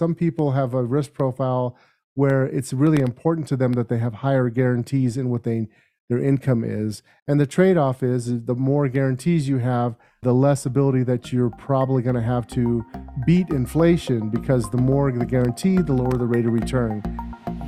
Some 0.00 0.14
people 0.14 0.52
have 0.52 0.72
a 0.72 0.82
risk 0.82 1.12
profile 1.12 1.76
where 2.14 2.46
it's 2.46 2.72
really 2.72 3.02
important 3.02 3.46
to 3.48 3.54
them 3.54 3.74
that 3.74 3.90
they 3.90 3.98
have 3.98 4.14
higher 4.14 4.48
guarantees 4.48 5.18
in 5.18 5.28
what 5.28 5.42
they 5.42 5.68
their 6.08 6.18
income 6.18 6.64
is. 6.64 7.02
And 7.28 7.38
the 7.38 7.44
trade-off 7.44 8.02
is, 8.02 8.26
is 8.26 8.46
the 8.46 8.54
more 8.54 8.88
guarantees 8.88 9.46
you 9.46 9.58
have, 9.58 9.96
the 10.22 10.32
less 10.32 10.64
ability 10.64 11.02
that 11.02 11.34
you're 11.34 11.50
probably 11.50 12.02
going 12.02 12.16
to 12.16 12.22
have 12.22 12.46
to 12.46 12.82
beat 13.26 13.50
inflation 13.50 14.30
because 14.30 14.70
the 14.70 14.78
more 14.78 15.12
the 15.12 15.26
guarantee, 15.26 15.76
the 15.76 15.92
lower 15.92 16.16
the 16.16 16.26
rate 16.26 16.46
of 16.46 16.54
return. 16.54 17.02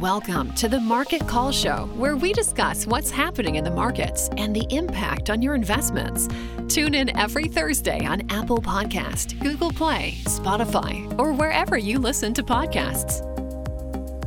Welcome 0.03 0.53
to 0.55 0.69
the 0.69 0.81
Market 0.81 1.29
Call 1.29 1.53
Show, 1.53 1.89
where 1.95 2.17
we 2.17 2.33
discuss 2.33 2.89
what's 2.89 3.09
happening 3.09 3.55
in 3.55 3.63
the 3.63 3.71
markets 3.71 4.29
and 4.37 4.53
the 4.53 4.67
impact 4.71 5.31
on 5.31 5.41
your 5.41 5.55
investments. 5.55 6.27
Tune 6.67 6.93
in 6.93 7.17
every 7.17 7.45
Thursday 7.45 8.05
on 8.05 8.29
Apple 8.29 8.59
Podcast, 8.59 9.41
Google 9.41 9.71
Play, 9.71 10.15
Spotify, 10.25 11.17
or 11.21 11.33
wherever 11.33 11.79
you 11.79 12.01
listen 12.01 12.35
to 12.35 12.43
podcasts. 12.43 13.23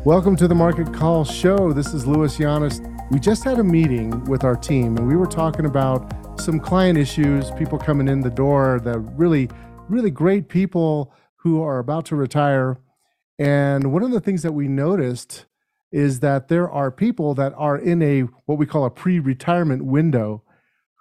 Welcome 0.05 0.37
to 0.37 0.47
the 0.47 0.55
Market 0.55 0.93
Call 0.93 1.25
Show. 1.25 1.73
This 1.73 1.93
is 1.93 2.07
Louis 2.07 2.39
Llanes. 2.39 2.79
We 3.11 3.19
just 3.19 3.43
had 3.43 3.59
a 3.59 3.63
meeting 3.63 4.23
with 4.23 4.45
our 4.45 4.55
team, 4.55 4.95
and 4.95 5.05
we 5.05 5.17
were 5.17 5.27
talking 5.27 5.65
about 5.65 6.39
some 6.39 6.57
client 6.57 6.97
issues, 6.97 7.51
people 7.51 7.77
coming 7.77 8.07
in 8.07 8.21
the 8.21 8.29
door, 8.29 8.79
the 8.81 8.99
really, 8.99 9.49
really 9.89 10.09
great 10.09 10.47
people 10.47 11.13
who 11.35 11.61
are 11.61 11.79
about 11.79 12.05
to 12.05 12.15
retire. 12.15 12.77
And 13.37 13.91
one 13.91 14.03
of 14.03 14.11
the 14.11 14.21
things 14.21 14.41
that 14.43 14.53
we 14.53 14.69
noticed 14.69 15.47
is 15.95 16.19
that 16.19 16.49
there 16.49 16.69
are 16.69 16.91
people 16.91 17.33
that 17.33 17.53
are 17.55 17.77
in 17.77 18.01
a 18.01 18.21
what 18.47 18.57
we 18.57 18.65
call 18.65 18.83
a 18.83 18.89
pre-retirement 18.89 19.85
window 19.85 20.43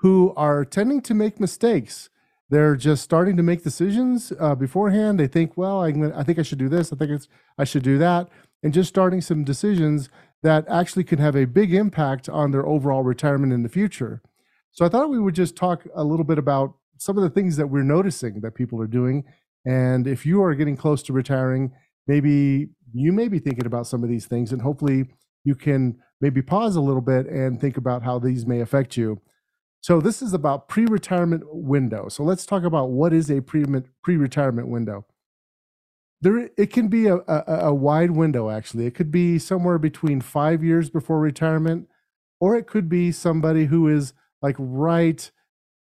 who 0.02 0.32
are 0.36 0.64
tending 0.64 1.00
to 1.00 1.12
make 1.14 1.40
mistakes. 1.40 2.10
They're 2.48 2.76
just 2.76 3.02
starting 3.02 3.36
to 3.36 3.42
make 3.42 3.64
decisions 3.64 4.32
uh, 4.38 4.54
beforehand. 4.54 5.18
They 5.18 5.26
think, 5.26 5.56
well, 5.56 5.82
I, 5.82 5.88
I 6.14 6.22
think 6.22 6.38
I 6.38 6.42
should 6.42 6.60
do 6.60 6.68
this. 6.68 6.92
I 6.92 6.96
think 6.96 7.10
I 7.58 7.64
should 7.64 7.82
do 7.82 7.98
that, 7.98 8.28
and 8.62 8.72
just 8.72 8.88
starting 8.88 9.20
some 9.20 9.42
decisions 9.42 10.10
that 10.44 10.64
actually 10.68 11.02
can 11.02 11.18
have 11.18 11.34
a 11.34 11.46
big 11.46 11.74
impact 11.74 12.28
on 12.28 12.52
their 12.52 12.64
overall 12.64 13.02
retirement 13.02 13.52
in 13.52 13.64
the 13.64 13.68
future. 13.68 14.22
So 14.70 14.84
I 14.86 14.88
thought 14.88 15.10
we 15.10 15.18
would 15.18 15.34
just 15.34 15.56
talk 15.56 15.88
a 15.96 16.04
little 16.04 16.24
bit 16.24 16.38
about 16.38 16.74
some 16.98 17.16
of 17.16 17.24
the 17.24 17.30
things 17.30 17.56
that 17.56 17.66
we're 17.66 17.82
noticing 17.82 18.42
that 18.42 18.54
people 18.54 18.80
are 18.80 18.86
doing. 18.86 19.24
And 19.64 20.06
if 20.06 20.24
you 20.24 20.40
are 20.44 20.54
getting 20.54 20.76
close 20.76 21.02
to 21.04 21.12
retiring, 21.12 21.72
maybe 22.06 22.68
you 22.94 23.12
may 23.12 23.28
be 23.28 23.40
thinking 23.40 23.66
about 23.66 23.86
some 23.86 24.02
of 24.02 24.08
these 24.08 24.26
things, 24.26 24.52
and 24.52 24.62
hopefully 24.62 25.06
you 25.44 25.54
can 25.54 25.98
maybe 26.20 26.40
pause 26.40 26.76
a 26.76 26.80
little 26.80 27.02
bit 27.02 27.26
and 27.26 27.60
think 27.60 27.76
about 27.76 28.02
how 28.02 28.18
these 28.18 28.46
may 28.46 28.60
affect 28.60 28.96
you. 28.96 29.20
So 29.82 30.00
this 30.00 30.22
is 30.22 30.32
about 30.32 30.68
pre-retirement 30.68 31.42
window. 31.46 32.08
So 32.08 32.22
let's 32.22 32.46
talk 32.46 32.62
about 32.62 32.90
what 32.90 33.12
is 33.12 33.30
a 33.30 33.42
pre 33.42 33.64
pre-retirement 34.02 34.68
window. 34.68 35.04
There, 36.22 36.48
it 36.56 36.72
can 36.72 36.88
be 36.88 37.06
a, 37.06 37.16
a, 37.16 37.66
a 37.66 37.74
wide 37.74 38.12
window. 38.12 38.48
Actually, 38.48 38.86
it 38.86 38.94
could 38.94 39.10
be 39.10 39.38
somewhere 39.38 39.76
between 39.78 40.22
five 40.22 40.64
years 40.64 40.88
before 40.88 41.18
retirement, 41.18 41.88
or 42.40 42.56
it 42.56 42.66
could 42.66 42.88
be 42.88 43.12
somebody 43.12 43.66
who 43.66 43.88
is 43.88 44.14
like 44.40 44.56
right 44.58 45.30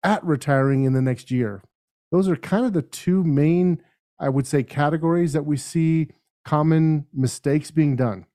at 0.04 0.22
retiring 0.22 0.84
in 0.84 0.92
the 0.92 1.02
next 1.02 1.30
year. 1.32 1.62
Those 2.12 2.28
are 2.28 2.36
kind 2.36 2.64
of 2.64 2.74
the 2.74 2.82
two 2.82 3.24
main, 3.24 3.82
I 4.20 4.28
would 4.28 4.46
say, 4.46 4.62
categories 4.62 5.32
that 5.32 5.44
we 5.44 5.56
see 5.56 6.10
common 6.44 7.06
mistakes 7.12 7.70
being 7.70 7.96
done. 7.96 8.26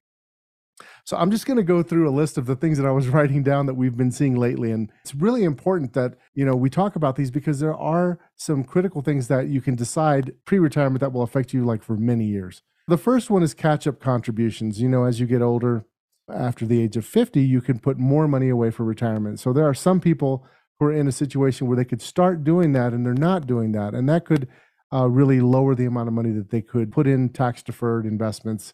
So 1.06 1.18
I'm 1.18 1.32
just 1.32 1.46
going 1.46 1.58
to 1.58 1.64
go 1.64 1.84
through 1.84 2.08
a 2.08 2.12
list 2.12 2.38
of 2.38 2.46
the 2.46 2.56
things 2.56 2.78
that 2.78 2.88
I 2.88 2.92
was 2.92 3.08
writing 3.10 3.44
down 3.44 3.66
that 3.66 3.74
we've 3.74 3.98
been 3.98 4.12
seeing 4.12 4.36
lately 4.36 4.72
and 4.72 4.92
it's 5.02 5.14
really 5.14 5.44
important 5.44 5.94
that, 5.94 6.16
you 6.34 6.46
know, 6.46 6.56
we 6.56 6.70
talk 6.70 6.96
about 6.96 7.16
these 7.16 7.32
because 7.32 7.60
there 7.60 7.76
are 7.76 8.20
some 8.36 8.64
critical 8.64 9.02
things 9.02 9.28
that 9.28 9.48
you 9.48 9.62
can 9.62 9.76
decide 9.76 10.34
pre-retirement 10.46 11.02
that 11.02 11.12
will 11.12 11.24
affect 11.24 11.54
you 11.54 11.66
like 11.66 11.84
for 11.84 11.98
many 11.98 12.26
years. 12.26 12.62
The 12.88 12.98
first 12.98 13.30
one 13.30 13.44
is 13.44 13.54
catch-up 13.54 14.00
contributions. 14.00 14.82
You 14.82 14.90
know, 14.90 15.06
as 15.06 15.20
you 15.20 15.26
get 15.26 15.42
older, 15.42 15.86
after 16.32 16.66
the 16.66 16.82
age 16.82 16.98
of 16.98 17.06
50, 17.06 17.42
you 17.42 17.62
can 17.62 17.80
put 17.80 17.98
more 17.98 18.28
money 18.28 18.50
away 18.50 18.72
for 18.72 18.84
retirement. 18.84 19.40
So 19.40 19.54
there 19.54 19.68
are 19.68 19.74
some 19.74 20.00
people 20.00 20.46
who 20.80 20.88
are 20.88 20.94
in 20.94 21.08
a 21.08 21.12
situation 21.12 21.68
where 21.68 21.78
they 21.78 21.86
could 21.86 22.02
start 22.02 22.44
doing 22.44 22.74
that 22.74 22.94
and 22.94 23.06
they're 23.06 23.14
not 23.14 23.48
doing 23.48 23.72
that. 23.74 23.94
And 23.94 24.08
that 24.10 24.26
could 24.26 24.48
uh, 24.94 25.08
really 25.08 25.42
lower 25.42 25.74
the 25.76 25.86
amount 25.86 26.08
of 26.08 26.14
money 26.14 26.32
that 26.32 26.52
they 26.52 26.62
could 26.62 26.92
put 26.92 27.08
in 27.08 27.30
tax 27.30 27.64
deferred 27.64 28.06
investments. 28.06 28.74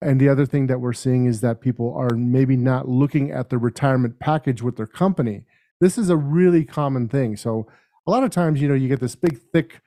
And 0.00 0.20
the 0.20 0.28
other 0.28 0.46
thing 0.46 0.66
that 0.68 0.80
we're 0.80 0.92
seeing 0.92 1.26
is 1.26 1.40
that 1.40 1.60
people 1.60 1.94
are 1.94 2.14
maybe 2.16 2.56
not 2.56 2.88
looking 2.88 3.30
at 3.30 3.50
the 3.50 3.58
retirement 3.58 4.18
package 4.18 4.62
with 4.62 4.76
their 4.76 4.86
company. 4.86 5.44
This 5.80 5.98
is 5.98 6.08
a 6.08 6.16
really 6.16 6.64
common 6.64 7.08
thing. 7.08 7.36
So 7.36 7.66
a 8.06 8.10
lot 8.10 8.24
of 8.24 8.30
times, 8.30 8.60
you 8.60 8.68
know, 8.68 8.74
you 8.74 8.88
get 8.88 9.00
this 9.00 9.14
big, 9.16 9.38
thick 9.52 9.80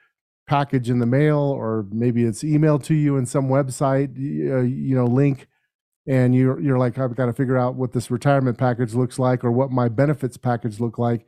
package 0.47 0.89
in 0.89 0.99
the 0.99 1.05
mail, 1.05 1.39
or 1.39 1.87
maybe 1.91 2.25
it's 2.25 2.43
emailed 2.43 2.83
to 2.83 2.93
you 2.93 3.17
in 3.17 3.25
some 3.25 3.47
website, 3.47 4.09
uh, 4.17 4.61
you 4.61 4.95
know, 4.95 5.05
link, 5.05 5.47
and 6.05 6.35
you're 6.35 6.59
you're 6.59 6.77
like, 6.77 6.97
I've 6.97 7.15
got 7.15 7.27
to 7.27 7.33
figure 7.33 7.57
out 7.57 7.75
what 7.75 7.93
this 7.93 8.11
retirement 8.11 8.57
package 8.57 8.93
looks 8.93 9.17
like, 9.17 9.43
or 9.43 9.51
what 9.51 9.71
my 9.71 9.87
benefits 9.87 10.37
package 10.37 10.79
look 10.79 10.99
like, 10.99 11.25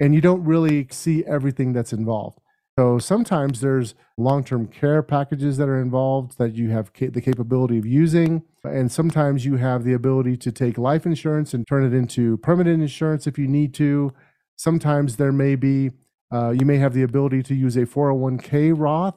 and 0.00 0.14
you 0.14 0.20
don't 0.20 0.44
really 0.44 0.88
see 0.90 1.24
everything 1.24 1.72
that's 1.72 1.92
involved. 1.92 2.40
So 2.78 2.98
sometimes 2.98 3.62
there's 3.62 3.94
long-term 4.18 4.66
care 4.66 5.02
packages 5.02 5.56
that 5.56 5.66
are 5.66 5.80
involved 5.80 6.36
that 6.36 6.54
you 6.54 6.70
have 6.70 6.92
ca- 6.92 7.08
the 7.08 7.22
capability 7.22 7.78
of 7.78 7.86
using, 7.86 8.42
and 8.64 8.92
sometimes 8.92 9.46
you 9.46 9.56
have 9.56 9.82
the 9.82 9.94
ability 9.94 10.36
to 10.38 10.52
take 10.52 10.76
life 10.76 11.06
insurance 11.06 11.54
and 11.54 11.66
turn 11.66 11.86
it 11.86 11.94
into 11.96 12.36
permanent 12.38 12.82
insurance 12.82 13.26
if 13.26 13.38
you 13.38 13.48
need 13.48 13.72
to. 13.74 14.12
Sometimes 14.56 15.16
there 15.16 15.32
may 15.32 15.56
be 15.56 15.92
uh, 16.30 16.50
you 16.50 16.66
may 16.66 16.76
have 16.76 16.92
the 16.92 17.02
ability 17.02 17.42
to 17.44 17.54
use 17.54 17.76
a 17.76 17.86
401k 17.86 18.74
Roth 18.76 19.14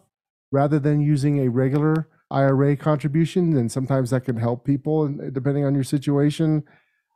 rather 0.52 0.80
than 0.80 1.02
using 1.02 1.40
a 1.40 1.50
regular 1.50 2.08
IRA 2.32 2.78
contribution, 2.78 3.58
and 3.58 3.70
sometimes 3.70 4.12
that 4.12 4.24
can 4.24 4.38
help 4.38 4.64
people 4.64 5.08
depending 5.34 5.66
on 5.66 5.74
your 5.74 5.84
situation. 5.84 6.64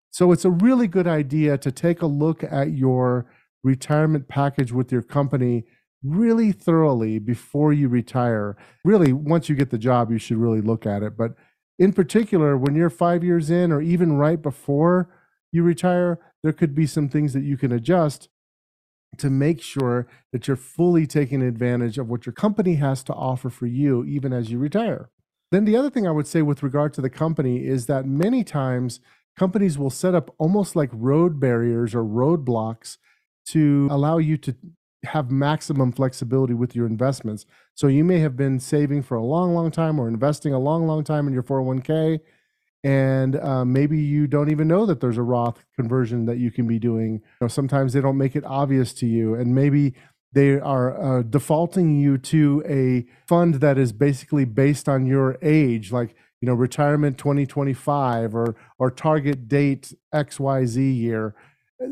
So 0.09 0.33
it's 0.33 0.43
a 0.43 0.51
really 0.51 0.87
good 0.87 1.07
idea 1.07 1.57
to 1.59 1.71
take 1.71 2.01
a 2.01 2.05
look 2.07 2.43
at 2.43 2.71
your 2.73 3.27
retirement 3.63 4.27
package 4.27 4.73
with 4.73 4.91
your 4.91 5.03
company 5.03 5.63
really 6.03 6.51
thoroughly 6.51 7.17
before 7.19 7.73
you 7.73 7.87
retire. 7.87 8.57
Really, 8.83 9.13
once 9.13 9.49
you 9.49 9.55
get 9.55 9.69
the 9.69 9.77
job, 9.77 10.11
you 10.11 10.17
should 10.17 10.37
really 10.37 10.61
look 10.61 10.85
at 10.85 11.03
it. 11.03 11.17
But 11.17 11.35
in 11.79 11.93
particular, 11.93 12.57
when 12.57 12.75
you're 12.75 12.89
five 12.89 13.23
years 13.23 13.49
in, 13.49 13.71
or 13.71 13.81
even 13.81 14.13
right 14.13 14.41
before 14.41 15.09
you 15.51 15.63
retire, 15.63 16.19
there 16.43 16.53
could 16.53 16.75
be 16.75 16.85
some 16.85 17.09
things 17.09 17.33
that 17.33 17.43
you 17.43 17.57
can 17.57 17.71
adjust 17.71 18.29
to 19.17 19.29
make 19.29 19.61
sure 19.61 20.07
that 20.31 20.47
you're 20.47 20.57
fully 20.57 21.05
taking 21.05 21.41
advantage 21.41 21.97
of 21.97 22.09
what 22.09 22.25
your 22.25 22.33
company 22.33 22.75
has 22.75 23.03
to 23.03 23.13
offer 23.13 23.49
for 23.49 23.67
you, 23.67 24.03
even 24.05 24.33
as 24.33 24.51
you 24.51 24.57
retire. 24.57 25.09
Then, 25.51 25.65
the 25.65 25.77
other 25.77 25.89
thing 25.89 26.07
I 26.07 26.11
would 26.11 26.27
say 26.27 26.41
with 26.41 26.63
regard 26.63 26.93
to 26.95 27.01
the 27.01 27.11
company 27.11 27.65
is 27.65 27.85
that 27.85 28.07
many 28.07 28.43
times 28.43 28.99
companies 29.37 29.77
will 29.77 29.91
set 29.91 30.15
up 30.15 30.33
almost 30.37 30.75
like 30.75 30.89
road 30.91 31.39
barriers 31.39 31.93
or 31.93 32.03
roadblocks 32.03 32.97
to 33.45 33.87
allow 33.91 34.17
you 34.17 34.37
to 34.37 34.55
have 35.05 35.31
maximum 35.31 35.91
flexibility 35.91 36.53
with 36.53 36.75
your 36.75 36.85
investments. 36.85 37.45
So 37.73 37.87
you 37.87 38.03
may 38.03 38.19
have 38.19 38.35
been 38.35 38.59
saving 38.59 39.03
for 39.03 39.15
a 39.15 39.23
long, 39.23 39.53
long 39.53 39.71
time 39.71 39.99
or 39.99 40.07
investing 40.07 40.53
a 40.53 40.59
long, 40.59 40.87
long 40.87 41.03
time 41.03 41.27
in 41.27 41.33
your 41.33 41.43
401k. 41.43 42.19
And 42.85 43.37
uh, 43.37 43.63
maybe 43.63 43.99
you 43.99 44.27
don't 44.27 44.51
even 44.51 44.67
know 44.67 44.85
that 44.85 44.99
there's 44.99 45.17
a 45.17 45.23
Roth 45.23 45.63
conversion 45.75 46.25
that 46.25 46.37
you 46.37 46.51
can 46.51 46.67
be 46.67 46.79
doing. 46.79 47.13
You 47.13 47.21
know, 47.41 47.47
sometimes 47.47 47.93
they 47.93 48.01
don't 48.01 48.17
make 48.17 48.35
it 48.35 48.43
obvious 48.45 48.93
to 48.95 49.05
you. 49.05 49.35
And 49.35 49.55
maybe 49.55 49.93
they 50.33 50.59
are 50.59 51.19
uh, 51.19 51.21
defaulting 51.21 51.95
you 51.95 52.17
to 52.17 52.63
a 52.67 53.05
fund 53.27 53.55
that 53.55 53.77
is 53.77 53.93
basically 53.93 54.45
based 54.45 54.89
on 54.89 55.05
your 55.05 55.37
age, 55.41 55.91
like 55.91 56.15
you 56.41 56.47
know 56.47 56.55
retirement 56.55 57.17
2025 57.17 58.35
or 58.35 58.55
or 58.77 58.91
target 58.91 59.47
date 59.47 59.93
XYZ 60.13 60.97
year 60.97 61.35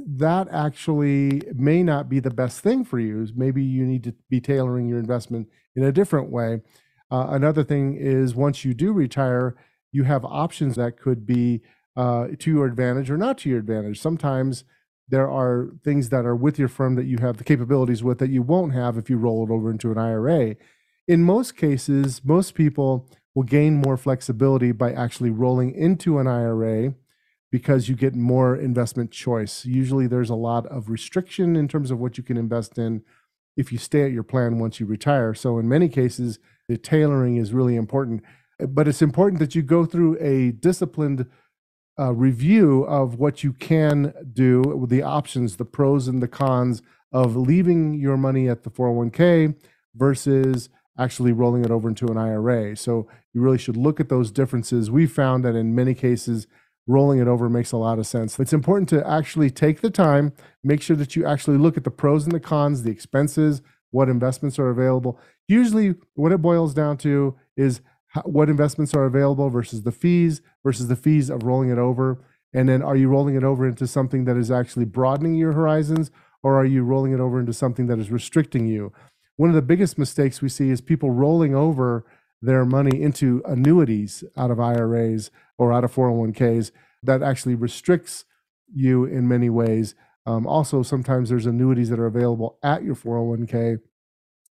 that 0.06 0.48
actually 0.52 1.42
may 1.54 1.84
not 1.84 2.10
be 2.10 2.20
the 2.20 2.30
best 2.30 2.62
thing 2.62 2.84
for 2.84 3.00
you. 3.00 3.28
Maybe 3.36 3.64
you 3.64 3.86
need 3.86 4.04
to 4.06 4.14
be 4.30 4.40
tailoring 4.40 4.88
your 4.88 5.00
investment 5.00 5.48
in 5.76 5.84
a 5.84 5.92
different 5.92 6.30
way. 6.30 6.62
Uh, 7.10 7.28
another 7.30 7.64
thing 7.64 7.96
is 7.96 8.36
once 8.36 8.64
you 8.64 8.74
do 8.74 8.94
retire, 8.94 9.56
you 9.92 10.04
have 10.04 10.24
options 10.24 10.76
that 10.76 10.98
could 10.98 11.26
be 11.26 11.62
uh, 11.96 12.28
to 12.40 12.52
your 12.52 12.66
advantage 12.66 13.12
or 13.12 13.18
not 13.18 13.38
to 13.40 13.50
your 13.50 13.60
advantage. 13.60 14.00
Sometimes 14.00 14.64
there 15.10 15.30
are 15.30 15.72
things 15.84 16.10
that 16.10 16.26
are 16.26 16.36
with 16.36 16.58
your 16.58 16.70
firm 16.70 16.96
that 16.96 17.06
you 17.06 17.18
have 17.20 17.38
the 17.38 17.44
capabilities 17.44 18.02
with 18.02 18.18
that 18.20 18.30
you 18.30 18.42
won't 18.42 18.74
have 18.74 18.98
if 18.98 19.10
you 19.10 19.18
roll 19.18 19.44
it 19.44 19.52
over 19.52 19.70
into 19.70 19.92
an 19.92 19.98
IRA. 19.98 20.56
In 21.08 21.24
most 21.24 21.58
cases, 21.58 22.22
most 22.24 22.56
people 22.56 23.10
will 23.36 23.44
gain 23.44 23.76
more 23.76 23.98
flexibility 23.98 24.72
by 24.72 24.94
actually 24.94 25.30
rolling 25.30 25.74
into 25.74 26.18
an 26.18 26.28
IRA 26.28 26.94
because 27.52 27.90
you 27.90 27.96
get 27.96 28.16
more 28.16 28.56
investment 28.56 29.12
choice. 29.12 29.66
Usually 29.66 30.08
there's 30.08 30.30
a 30.30 30.36
lot 30.36 30.66
of 30.68 30.90
restriction 30.90 31.56
in 31.56 31.68
terms 31.68 31.92
of 31.92 32.00
what 32.00 32.18
you 32.18 32.24
can 32.24 32.38
invest 32.38 32.78
in 32.78 33.04
if 33.58 33.72
you 33.72 33.78
stay 33.78 34.04
at 34.04 34.12
your 34.12 34.24
plan 34.24 34.60
once 34.60 34.80
you 34.80 34.86
retire. 34.86 35.34
So 35.34 35.60
in 35.60 35.68
many 35.68 35.90
cases, 35.90 36.40
the 36.70 36.78
tailoring 36.78 37.36
is 37.36 37.54
really 37.54 37.76
important. 37.76 38.24
But 38.60 38.88
it's 38.88 39.02
important 39.02 39.40
that 39.40 39.56
you 39.56 39.62
go 39.62 39.86
through 39.86 40.18
a 40.22 40.52
disciplined 40.52 41.26
uh, 42.00 42.14
review 42.14 42.84
of 42.84 43.16
what 43.16 43.44
you 43.44 43.52
can 43.52 44.14
do 44.32 44.86
the 44.88 45.04
options, 45.04 45.58
the 45.58 45.66
pros 45.66 46.08
and 46.08 46.22
the 46.22 46.28
cons 46.28 46.82
of 47.12 47.36
leaving 47.36 47.94
your 47.94 48.16
money 48.16 48.48
at 48.48 48.64
the 48.64 48.70
401k 48.70 49.56
versus 49.96 50.70
actually 50.98 51.32
rolling 51.32 51.66
it 51.66 51.72
over 51.72 51.90
into 51.90 52.08
an 52.08 52.18
IRA. 52.18 52.78
So 52.78 53.08
you 53.34 53.42
really 53.42 53.58
should 53.58 53.76
look 53.76 54.00
at 54.00 54.10
those 54.10 54.32
differences. 54.32 54.90
We 54.90 55.06
found 55.06 55.44
that 55.44 55.56
in 55.56 55.76
many 55.76 55.94
cases, 55.94 56.48
rolling 56.92 57.20
it 57.20 57.28
over 57.28 57.50
makes 57.50 57.72
a 57.72 57.78
lot 57.78 58.00
of 58.00 58.06
sense. 58.06 58.40
It's 58.40 58.54
important 58.54 58.90
to 58.90 59.08
actually 59.08 59.50
take 59.50 59.82
the 59.82 59.90
time, 59.90 60.34
make 60.64 60.82
sure 60.82 60.96
that 60.98 61.16
you 61.16 61.26
actually 61.26 61.58
look 61.58 61.78
at 61.78 61.84
the 61.84 61.92
pros 61.92 62.26
and 62.26 62.34
the 62.34 62.40
cons, 62.40 62.84
the 62.84 62.92
expenses, 62.92 63.62
what 63.92 64.10
investments 64.10 64.60
are 64.60 64.70
available. 64.70 65.20
Usually, 65.48 65.96
what 66.16 66.32
it 66.32 66.42
boils 66.42 66.74
down 66.74 66.98
to 66.98 67.36
is 67.56 67.82
what 68.26 68.50
investments 68.50 68.94
are 68.94 69.06
available 69.06 69.50
versus 69.50 69.84
the 69.84 69.92
fees 69.92 70.42
versus 70.64 70.88
the 70.88 70.96
fees 70.96 71.30
of 71.30 71.44
rolling 71.44 71.70
it 71.70 71.78
over. 71.78 72.24
And 72.54 72.68
then, 72.68 72.82
are 72.82 72.96
you 72.96 73.08
rolling 73.08 73.36
it 73.36 73.44
over 73.44 73.66
into 73.68 73.88
something 73.88 74.26
that 74.26 74.38
is 74.38 74.52
actually 74.52 74.86
broadening 74.86 75.36
your 75.36 75.54
horizons, 75.54 76.12
or 76.44 76.60
are 76.60 76.66
you 76.66 76.84
rolling 76.84 77.14
it 77.14 77.20
over 77.20 77.40
into 77.40 77.54
something 77.54 77.88
that 77.88 78.00
is 78.00 78.12
restricting 78.12 78.68
you? 78.68 78.92
One 79.38 79.50
of 79.50 79.56
the 79.56 79.62
biggest 79.62 79.98
mistakes 79.98 80.42
we 80.42 80.50
see 80.50 80.70
is 80.70 80.82
people 80.82 81.12
rolling 81.12 81.56
over 81.56 82.06
their 82.42 82.66
money 82.66 83.02
into 83.02 83.42
annuities 83.46 84.24
out 84.36 84.52
of 84.52 84.60
IRAs 84.60 85.32
or 85.62 85.72
out 85.72 85.84
of 85.84 85.94
401ks 85.94 86.72
that 87.04 87.22
actually 87.22 87.54
restricts 87.54 88.26
you 88.74 89.06
in 89.06 89.28
many 89.28 89.48
ways. 89.48 89.94
Um, 90.26 90.48
also, 90.48 90.82
sometimes 90.82 91.30
there's 91.30 91.46
annuities 91.46 91.90
that 91.90 92.00
are 92.00 92.08
available 92.08 92.58
at 92.64 92.84
your 92.84 92.96
401k 92.96 93.78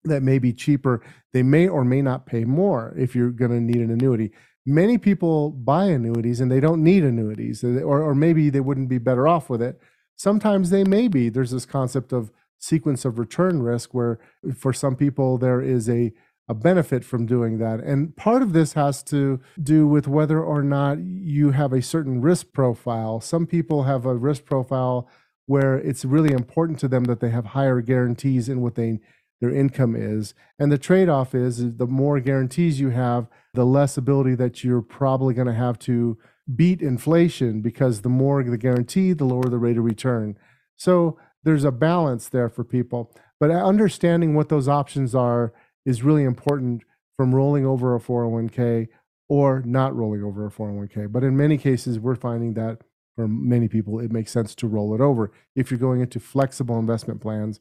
that 0.05 0.23
may 0.23 0.39
be 0.39 0.51
cheaper. 0.51 1.03
They 1.31 1.43
may 1.43 1.67
or 1.67 1.85
may 1.85 2.01
not 2.01 2.25
pay 2.25 2.43
more 2.43 2.95
if 2.97 3.15
you're 3.15 3.29
going 3.29 3.51
to 3.51 3.61
need 3.61 3.83
an 3.83 3.91
annuity. 3.91 4.31
Many 4.65 4.97
people 4.97 5.51
buy 5.51 5.85
annuities 5.85 6.41
and 6.41 6.51
they 6.51 6.59
don't 6.59 6.83
need 6.83 7.03
annuities, 7.03 7.63
or, 7.63 8.01
or 8.01 8.15
maybe 8.15 8.49
they 8.49 8.59
wouldn't 8.59 8.89
be 8.89 8.97
better 8.97 9.27
off 9.27 9.47
with 9.47 9.61
it. 9.61 9.79
Sometimes 10.15 10.71
they 10.71 10.83
may 10.83 11.07
be. 11.07 11.29
There's 11.29 11.51
this 11.51 11.67
concept 11.67 12.13
of 12.13 12.31
sequence 12.57 13.05
of 13.05 13.19
return 13.19 13.61
risk 13.61 13.93
where 13.93 14.19
for 14.57 14.73
some 14.73 14.95
people 14.95 15.37
there 15.37 15.61
is 15.61 15.87
a 15.87 16.11
a 16.47 16.53
benefit 16.53 17.03
from 17.03 17.25
doing 17.25 17.57
that. 17.57 17.79
And 17.79 18.15
part 18.15 18.41
of 18.41 18.53
this 18.53 18.73
has 18.73 19.01
to 19.03 19.39
do 19.61 19.87
with 19.87 20.07
whether 20.07 20.41
or 20.43 20.61
not 20.61 20.99
you 20.99 21.51
have 21.51 21.73
a 21.73 21.81
certain 21.81 22.21
risk 22.21 22.51
profile. 22.53 23.19
Some 23.19 23.47
people 23.47 23.83
have 23.83 24.05
a 24.05 24.15
risk 24.15 24.45
profile 24.45 25.09
where 25.47 25.77
it's 25.77 26.05
really 26.05 26.31
important 26.31 26.79
to 26.79 26.87
them 26.87 27.05
that 27.05 27.19
they 27.19 27.29
have 27.29 27.47
higher 27.47 27.81
guarantees 27.81 28.47
in 28.49 28.61
what 28.61 28.75
they 28.75 28.99
their 29.41 29.53
income 29.53 29.95
is. 29.95 30.33
And 30.57 30.71
the 30.71 30.77
trade-off 30.77 31.35
is, 31.35 31.59
is 31.59 31.75
the 31.75 31.85
more 31.85 32.19
guarantees 32.21 32.79
you 32.79 32.89
have, 32.91 33.27
the 33.53 33.65
less 33.65 33.97
ability 33.97 34.35
that 34.35 34.63
you're 34.63 34.81
probably 34.81 35.33
going 35.33 35.47
to 35.47 35.53
have 35.53 35.77
to 35.79 36.17
beat 36.55 36.81
inflation 36.81 37.61
because 37.61 38.01
the 38.01 38.09
more 38.09 38.43
the 38.43 38.57
guarantee, 38.57 39.13
the 39.13 39.25
lower 39.25 39.49
the 39.49 39.57
rate 39.57 39.77
of 39.77 39.83
return. 39.83 40.37
So 40.77 41.17
there's 41.43 41.63
a 41.63 41.71
balance 41.71 42.29
there 42.29 42.49
for 42.49 42.63
people. 42.63 43.13
But 43.39 43.51
understanding 43.51 44.35
what 44.35 44.49
those 44.49 44.67
options 44.67 45.13
are 45.13 45.53
is 45.85 46.03
really 46.03 46.23
important 46.23 46.83
from 47.15 47.33
rolling 47.33 47.65
over 47.65 47.95
a 47.95 47.99
401k 47.99 48.87
or 49.27 49.61
not 49.65 49.95
rolling 49.95 50.23
over 50.23 50.45
a 50.45 50.51
401k. 50.51 51.11
But 51.11 51.23
in 51.23 51.37
many 51.37 51.57
cases, 51.57 51.99
we're 51.99 52.15
finding 52.15 52.53
that 52.53 52.81
for 53.15 53.27
many 53.27 53.67
people, 53.67 53.99
it 53.99 54.11
makes 54.11 54.31
sense 54.31 54.53
to 54.55 54.67
roll 54.67 54.93
it 54.93 55.01
over 55.01 55.31
if 55.55 55.71
you're 55.71 55.79
going 55.79 56.01
into 56.01 56.19
flexible 56.19 56.77
investment 56.77 57.21
plans. 57.21 57.59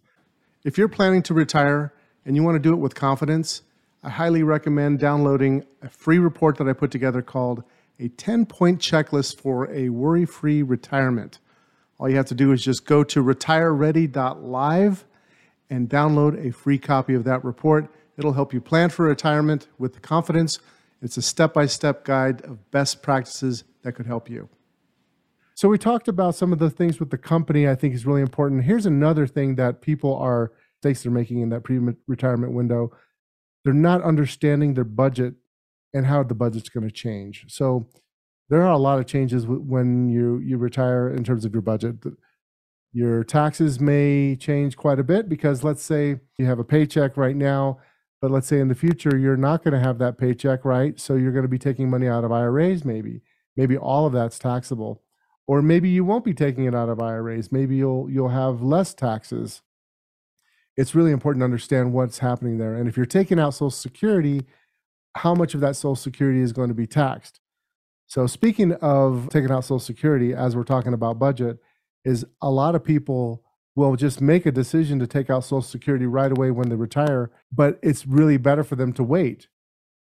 If 0.64 0.76
you're 0.76 0.88
planning 0.88 1.22
to 1.24 1.34
retire 1.34 1.94
and 2.24 2.34
you 2.34 2.42
want 2.42 2.56
to 2.56 2.60
do 2.60 2.72
it 2.72 2.78
with 2.78 2.94
confidence, 2.94 3.62
I 4.02 4.10
highly 4.10 4.42
recommend 4.42 4.98
downloading 4.98 5.64
a 5.80 5.88
free 5.88 6.18
report 6.18 6.58
that 6.58 6.68
I 6.68 6.72
put 6.72 6.90
together 6.90 7.22
called 7.22 7.62
a 8.00 8.08
10 8.08 8.46
point 8.46 8.80
checklist 8.80 9.40
for 9.40 9.70
a 9.70 9.90
worry 9.90 10.24
free 10.24 10.62
retirement. 10.62 11.38
All 11.98 12.08
you 12.08 12.16
have 12.16 12.26
to 12.26 12.34
do 12.34 12.50
is 12.50 12.62
just 12.62 12.84
go 12.84 13.04
to 13.04 13.22
retireready.live 13.22 15.04
and 15.70 15.88
download 15.88 16.46
a 16.46 16.52
free 16.52 16.78
copy 16.78 17.14
of 17.14 17.24
that 17.24 17.44
report. 17.44 17.88
It'll 18.16 18.32
help 18.32 18.52
you 18.54 18.60
plan 18.60 18.90
for 18.90 19.06
retirement 19.06 19.68
with 19.78 20.00
confidence. 20.02 20.58
It's 21.02 21.16
a 21.16 21.22
step 21.22 21.52
by 21.52 21.66
step 21.66 22.04
guide 22.04 22.42
of 22.42 22.70
best 22.70 23.02
practices 23.02 23.64
that 23.82 23.92
could 23.92 24.06
help 24.06 24.30
you. 24.30 24.48
So, 25.56 25.68
we 25.68 25.78
talked 25.78 26.08
about 26.08 26.34
some 26.34 26.52
of 26.52 26.58
the 26.58 26.70
things 26.70 26.98
with 26.98 27.10
the 27.10 27.18
company 27.18 27.68
I 27.68 27.74
think 27.74 27.94
is 27.94 28.06
really 28.06 28.22
important. 28.22 28.64
Here's 28.64 28.86
another 28.86 29.26
thing 29.26 29.54
that 29.56 29.80
people 29.80 30.16
are 30.16 30.52
mistakes 30.82 31.02
they're 31.02 31.12
making 31.12 31.40
in 31.40 31.48
that 31.50 31.62
pre 31.62 31.78
retirement 32.06 32.52
window. 32.52 32.90
They're 33.64 33.72
not 33.72 34.02
understanding 34.02 34.74
their 34.74 34.84
budget 34.84 35.34
and 35.92 36.06
how 36.06 36.22
the 36.24 36.34
budget's 36.34 36.68
going 36.68 36.86
to 36.86 36.92
change. 36.92 37.44
So, 37.48 37.86
there 38.48 38.62
are 38.62 38.72
a 38.72 38.78
lot 38.78 38.98
of 38.98 39.06
changes 39.06 39.46
when 39.46 40.08
you, 40.08 40.38
you 40.38 40.58
retire 40.58 41.08
in 41.08 41.24
terms 41.24 41.44
of 41.44 41.52
your 41.52 41.62
budget. 41.62 41.96
Your 42.92 43.24
taxes 43.24 43.80
may 43.80 44.36
change 44.36 44.76
quite 44.76 44.98
a 44.98 45.04
bit 45.04 45.28
because 45.28 45.64
let's 45.64 45.82
say 45.82 46.20
you 46.38 46.46
have 46.46 46.58
a 46.58 46.64
paycheck 46.64 47.16
right 47.16 47.36
now 47.36 47.78
but 48.24 48.30
let's 48.30 48.46
say 48.46 48.58
in 48.58 48.68
the 48.68 48.74
future, 48.74 49.18
you're 49.18 49.36
not 49.36 49.62
going 49.62 49.74
to 49.74 49.86
have 49.86 49.98
that 49.98 50.16
paycheck, 50.16 50.64
right? 50.64 50.98
So 50.98 51.14
you're 51.14 51.30
going 51.30 51.44
to 51.44 51.48
be 51.48 51.58
taking 51.58 51.90
money 51.90 52.08
out 52.08 52.24
of 52.24 52.32
IRAs, 52.32 52.82
maybe. 52.82 53.20
Maybe 53.54 53.76
all 53.76 54.06
of 54.06 54.14
that's 54.14 54.38
taxable. 54.38 55.02
Or 55.46 55.60
maybe 55.60 55.90
you 55.90 56.06
won't 56.06 56.24
be 56.24 56.32
taking 56.32 56.64
it 56.64 56.74
out 56.74 56.88
of 56.88 57.02
IRAs. 57.02 57.52
Maybe 57.52 57.76
you'll 57.76 58.08
you'll 58.08 58.30
have 58.30 58.62
less 58.62 58.94
taxes. 58.94 59.60
It's 60.74 60.94
really 60.94 61.10
important 61.10 61.42
to 61.42 61.44
understand 61.44 61.92
what's 61.92 62.20
happening 62.20 62.56
there. 62.56 62.74
And 62.74 62.88
if 62.88 62.96
you're 62.96 63.04
taking 63.04 63.38
out 63.38 63.52
Social 63.52 63.68
Security, 63.68 64.46
how 65.16 65.34
much 65.34 65.52
of 65.52 65.60
that 65.60 65.76
Social 65.76 65.94
Security 65.94 66.40
is 66.40 66.54
going 66.54 66.68
to 66.68 66.74
be 66.74 66.86
taxed? 66.86 67.40
So 68.06 68.26
speaking 68.26 68.72
of 68.72 69.28
taking 69.30 69.50
out 69.50 69.64
Social 69.64 69.78
Security, 69.80 70.32
as 70.32 70.56
we're 70.56 70.64
talking 70.64 70.94
about 70.94 71.18
budget, 71.18 71.58
is 72.06 72.24
a 72.40 72.50
lot 72.50 72.74
of 72.74 72.82
people 72.82 73.44
will 73.74 73.96
just 73.96 74.20
make 74.20 74.46
a 74.46 74.52
decision 74.52 74.98
to 75.00 75.06
take 75.06 75.30
out 75.30 75.44
Social 75.44 75.62
Security 75.62 76.06
right 76.06 76.30
away 76.30 76.50
when 76.50 76.68
they 76.68 76.76
retire, 76.76 77.30
but 77.52 77.78
it's 77.82 78.06
really 78.06 78.36
better 78.36 78.62
for 78.62 78.76
them 78.76 78.92
to 78.92 79.02
wait. 79.02 79.48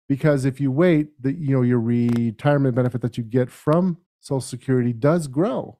Because 0.08 0.44
if 0.44 0.60
you 0.60 0.70
wait, 0.70 1.22
the 1.22 1.32
you 1.32 1.54
know 1.54 1.62
your 1.62 1.80
retirement 1.80 2.74
benefit 2.74 3.00
that 3.02 3.16
you 3.16 3.24
get 3.24 3.50
from 3.50 3.98
Social 4.20 4.40
Security 4.40 4.92
does 4.92 5.28
grow. 5.28 5.78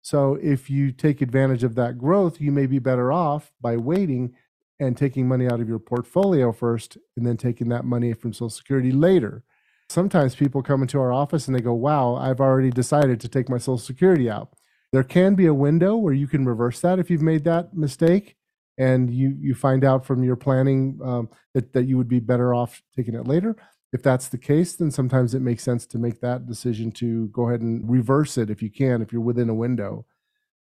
So 0.00 0.38
if 0.42 0.70
you 0.70 0.92
take 0.92 1.20
advantage 1.20 1.64
of 1.64 1.74
that 1.74 1.98
growth, 1.98 2.40
you 2.40 2.52
may 2.52 2.66
be 2.66 2.78
better 2.78 3.12
off 3.12 3.52
by 3.60 3.76
waiting 3.76 4.34
and 4.80 4.96
taking 4.96 5.26
money 5.26 5.46
out 5.46 5.60
of 5.60 5.68
your 5.68 5.80
portfolio 5.80 6.52
first 6.52 6.96
and 7.16 7.26
then 7.26 7.36
taking 7.36 7.68
that 7.70 7.84
money 7.84 8.12
from 8.12 8.32
Social 8.32 8.48
Security 8.48 8.92
later. 8.92 9.42
Sometimes 9.88 10.34
people 10.34 10.62
come 10.62 10.82
into 10.82 11.00
our 11.00 11.12
office 11.12 11.48
and 11.48 11.56
they 11.56 11.60
go, 11.60 11.74
Wow, 11.74 12.14
I've 12.14 12.40
already 12.40 12.70
decided 12.70 13.20
to 13.20 13.28
take 13.28 13.48
my 13.48 13.58
Social 13.58 13.78
Security 13.78 14.30
out. 14.30 14.54
There 14.92 15.04
can 15.04 15.34
be 15.34 15.46
a 15.46 15.54
window 15.54 15.96
where 15.96 16.14
you 16.14 16.26
can 16.26 16.46
reverse 16.46 16.80
that 16.80 16.98
if 16.98 17.10
you've 17.10 17.22
made 17.22 17.44
that 17.44 17.74
mistake 17.74 18.36
and 18.78 19.12
you, 19.12 19.36
you 19.38 19.54
find 19.54 19.84
out 19.84 20.06
from 20.06 20.22
your 20.22 20.36
planning 20.36 20.98
um, 21.02 21.28
that, 21.54 21.72
that 21.72 21.84
you 21.84 21.98
would 21.98 22.08
be 22.08 22.20
better 22.20 22.54
off 22.54 22.82
taking 22.96 23.14
it 23.14 23.26
later. 23.26 23.56
If 23.92 24.02
that's 24.02 24.28
the 24.28 24.38
case, 24.38 24.76
then 24.76 24.90
sometimes 24.90 25.34
it 25.34 25.40
makes 25.40 25.62
sense 25.62 25.86
to 25.86 25.98
make 25.98 26.20
that 26.20 26.46
decision 26.46 26.92
to 26.92 27.28
go 27.28 27.48
ahead 27.48 27.60
and 27.60 27.88
reverse 27.90 28.38
it 28.38 28.50
if 28.50 28.62
you 28.62 28.70
can, 28.70 29.02
if 29.02 29.12
you're 29.12 29.20
within 29.20 29.48
a 29.48 29.54
window. 29.54 30.06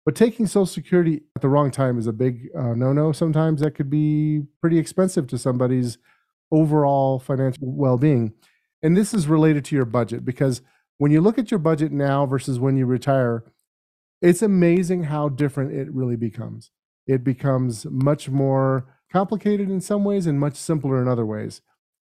But 0.06 0.16
taking 0.16 0.48
Social 0.48 0.66
Security 0.66 1.22
at 1.36 1.42
the 1.42 1.50
wrong 1.50 1.70
time 1.70 2.00
is 2.00 2.08
a 2.08 2.14
big 2.14 2.50
uh, 2.58 2.74
no 2.74 2.92
no. 2.92 3.12
Sometimes 3.12 3.62
that 3.62 3.76
could 3.76 3.90
be 3.90 4.42
pretty 4.60 4.80
expensive 4.80 5.28
to 5.28 5.38
somebody's 5.38 6.00
overall 6.52 7.20
financial 7.20 7.72
well 7.72 7.98
being. 7.98 8.34
And 8.82 8.98
this 8.98 9.14
is 9.14 9.28
related 9.28 9.64
to 9.66 9.76
your 9.76 9.86
budget 9.86 10.26
because 10.26 10.64
when 10.98 11.12
you 11.12 11.22
look 11.22 11.38
at 11.38 11.52
your 11.52 11.60
budget 11.60 11.92
now 11.92 12.26
versus 12.26 12.60
when 12.60 12.78
you 12.78 12.88
retire, 12.88 13.44
it's 14.22 14.42
amazing 14.42 15.04
how 15.04 15.30
different 15.30 15.74
it 15.74 15.92
really 15.92 16.16
becomes. 16.16 16.72
It 17.08 17.24
becomes 17.24 17.86
much 17.86 18.30
more 18.30 18.86
complicated 19.12 19.70
in 19.70 19.82
some 19.82 20.04
ways 20.04 20.28
and 20.28 20.40
much 20.40 20.56
simpler 20.56 21.02
in 21.02 21.08
other 21.08 21.26
ways. 21.26 21.62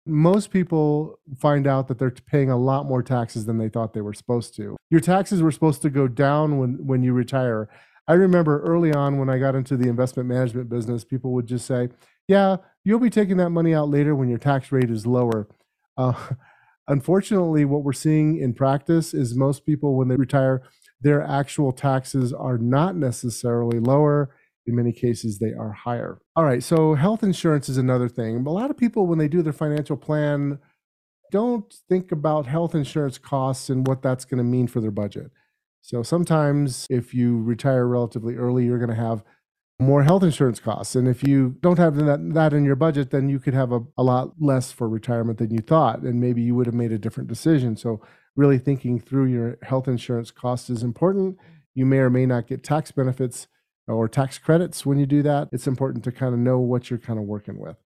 Most 0.06 0.50
people 0.50 1.18
find 1.38 1.66
out 1.66 1.86
that 1.88 1.98
they're 1.98 2.10
paying 2.10 2.50
a 2.50 2.56
lot 2.56 2.86
more 2.86 3.02
taxes 3.02 3.44
than 3.44 3.58
they 3.58 3.68
thought 3.68 3.92
they 3.92 4.00
were 4.00 4.14
supposed 4.14 4.56
to. 4.56 4.76
Your 4.90 5.00
taxes 5.00 5.42
were 5.42 5.52
supposed 5.52 5.82
to 5.82 5.90
go 5.90 6.08
down 6.08 6.58
when, 6.58 6.86
when 6.86 7.02
you 7.02 7.12
retire. 7.12 7.68
I 8.06 8.14
remember 8.14 8.62
early 8.62 8.92
on 8.92 9.18
when 9.18 9.28
I 9.28 9.38
got 9.38 9.54
into 9.54 9.76
the 9.76 9.88
investment 9.88 10.28
management 10.28 10.70
business, 10.70 11.04
people 11.04 11.32
would 11.32 11.46
just 11.46 11.66
say, 11.66 11.90
Yeah, 12.26 12.56
you'll 12.84 13.00
be 13.00 13.10
taking 13.10 13.36
that 13.36 13.50
money 13.50 13.74
out 13.74 13.90
later 13.90 14.14
when 14.14 14.30
your 14.30 14.38
tax 14.38 14.72
rate 14.72 14.90
is 14.90 15.06
lower. 15.06 15.46
Uh, 15.98 16.14
unfortunately, 16.88 17.66
what 17.66 17.84
we're 17.84 17.92
seeing 17.92 18.38
in 18.38 18.54
practice 18.54 19.12
is 19.12 19.34
most 19.34 19.66
people, 19.66 19.94
when 19.94 20.08
they 20.08 20.16
retire, 20.16 20.62
their 21.00 21.22
actual 21.22 21.72
taxes 21.72 22.32
are 22.32 22.58
not 22.58 22.96
necessarily 22.96 23.78
lower. 23.78 24.34
In 24.66 24.76
many 24.76 24.92
cases, 24.92 25.38
they 25.38 25.52
are 25.52 25.72
higher. 25.72 26.20
All 26.36 26.44
right, 26.44 26.62
so 26.62 26.94
health 26.94 27.22
insurance 27.22 27.68
is 27.68 27.78
another 27.78 28.08
thing. 28.08 28.44
A 28.46 28.50
lot 28.50 28.70
of 28.70 28.76
people, 28.76 29.06
when 29.06 29.18
they 29.18 29.28
do 29.28 29.40
their 29.40 29.52
financial 29.52 29.96
plan, 29.96 30.58
don't 31.30 31.72
think 31.88 32.12
about 32.12 32.46
health 32.46 32.74
insurance 32.74 33.18
costs 33.18 33.70
and 33.70 33.86
what 33.86 34.02
that's 34.02 34.24
going 34.24 34.38
to 34.38 34.44
mean 34.44 34.66
for 34.66 34.80
their 34.80 34.90
budget. 34.90 35.30
So 35.80 36.02
sometimes, 36.02 36.86
if 36.90 37.14
you 37.14 37.40
retire 37.42 37.86
relatively 37.86 38.34
early, 38.34 38.64
you're 38.64 38.78
going 38.78 38.90
to 38.90 38.94
have 38.94 39.24
more 39.80 40.02
health 40.02 40.22
insurance 40.22 40.58
costs. 40.58 40.96
And 40.96 41.06
if 41.06 41.22
you 41.22 41.56
don't 41.60 41.78
have 41.78 41.96
that, 41.96 42.34
that 42.34 42.52
in 42.52 42.64
your 42.64 42.76
budget, 42.76 43.10
then 43.10 43.28
you 43.28 43.38
could 43.38 43.54
have 43.54 43.72
a, 43.72 43.80
a 43.96 44.02
lot 44.02 44.32
less 44.40 44.72
for 44.72 44.88
retirement 44.88 45.38
than 45.38 45.50
you 45.50 45.60
thought. 45.60 46.00
And 46.00 46.20
maybe 46.20 46.42
you 46.42 46.54
would 46.56 46.66
have 46.66 46.74
made 46.74 46.92
a 46.92 46.98
different 46.98 47.28
decision. 47.28 47.76
So 47.76 48.02
really 48.38 48.58
thinking 48.58 49.00
through 49.00 49.26
your 49.26 49.58
health 49.62 49.88
insurance 49.88 50.30
costs 50.30 50.70
is 50.70 50.84
important. 50.84 51.36
You 51.74 51.84
may 51.84 51.98
or 51.98 52.08
may 52.08 52.24
not 52.24 52.46
get 52.46 52.62
tax 52.62 52.92
benefits 52.92 53.48
or 53.88 54.08
tax 54.08 54.38
credits 54.38 54.86
when 54.86 54.96
you 54.96 55.06
do 55.06 55.22
that. 55.24 55.48
It's 55.50 55.66
important 55.66 56.04
to 56.04 56.12
kind 56.12 56.32
of 56.32 56.38
know 56.38 56.60
what 56.60 56.88
you're 56.88 57.00
kind 57.00 57.18
of 57.18 57.24
working 57.24 57.58
with. 57.58 57.76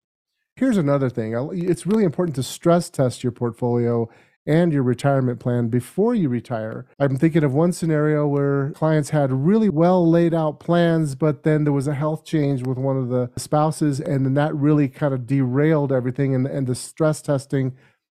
Here's 0.56 0.76
another 0.76 1.08
thing 1.08 1.32
it's 1.54 1.86
really 1.86 2.04
important 2.04 2.36
to 2.36 2.42
stress 2.42 2.90
test 2.90 3.22
your 3.24 3.32
portfolio 3.32 4.10
and 4.44 4.72
your 4.72 4.82
retirement 4.82 5.40
plan 5.40 5.68
before 5.68 6.14
you 6.14 6.28
retire. 6.28 6.84
I'm 6.98 7.16
thinking 7.16 7.44
of 7.44 7.54
one 7.54 7.72
scenario 7.72 8.26
where 8.26 8.72
clients 8.72 9.10
had 9.10 9.32
really 9.32 9.70
well 9.70 10.06
laid 10.06 10.34
out 10.34 10.60
plans, 10.60 11.14
but 11.14 11.44
then 11.44 11.64
there 11.64 11.72
was 11.72 11.86
a 11.86 11.94
health 11.94 12.24
change 12.26 12.62
with 12.66 12.76
one 12.76 12.98
of 12.98 13.08
the 13.08 13.30
spouses, 13.38 14.00
and 14.00 14.26
then 14.26 14.34
that 14.34 14.54
really 14.54 14.88
kind 14.88 15.14
of 15.14 15.26
derailed 15.26 15.92
everything. 15.92 16.34
And, 16.34 16.46
and 16.46 16.66
the 16.66 16.74
stress 16.74 17.22
testing 17.22 17.74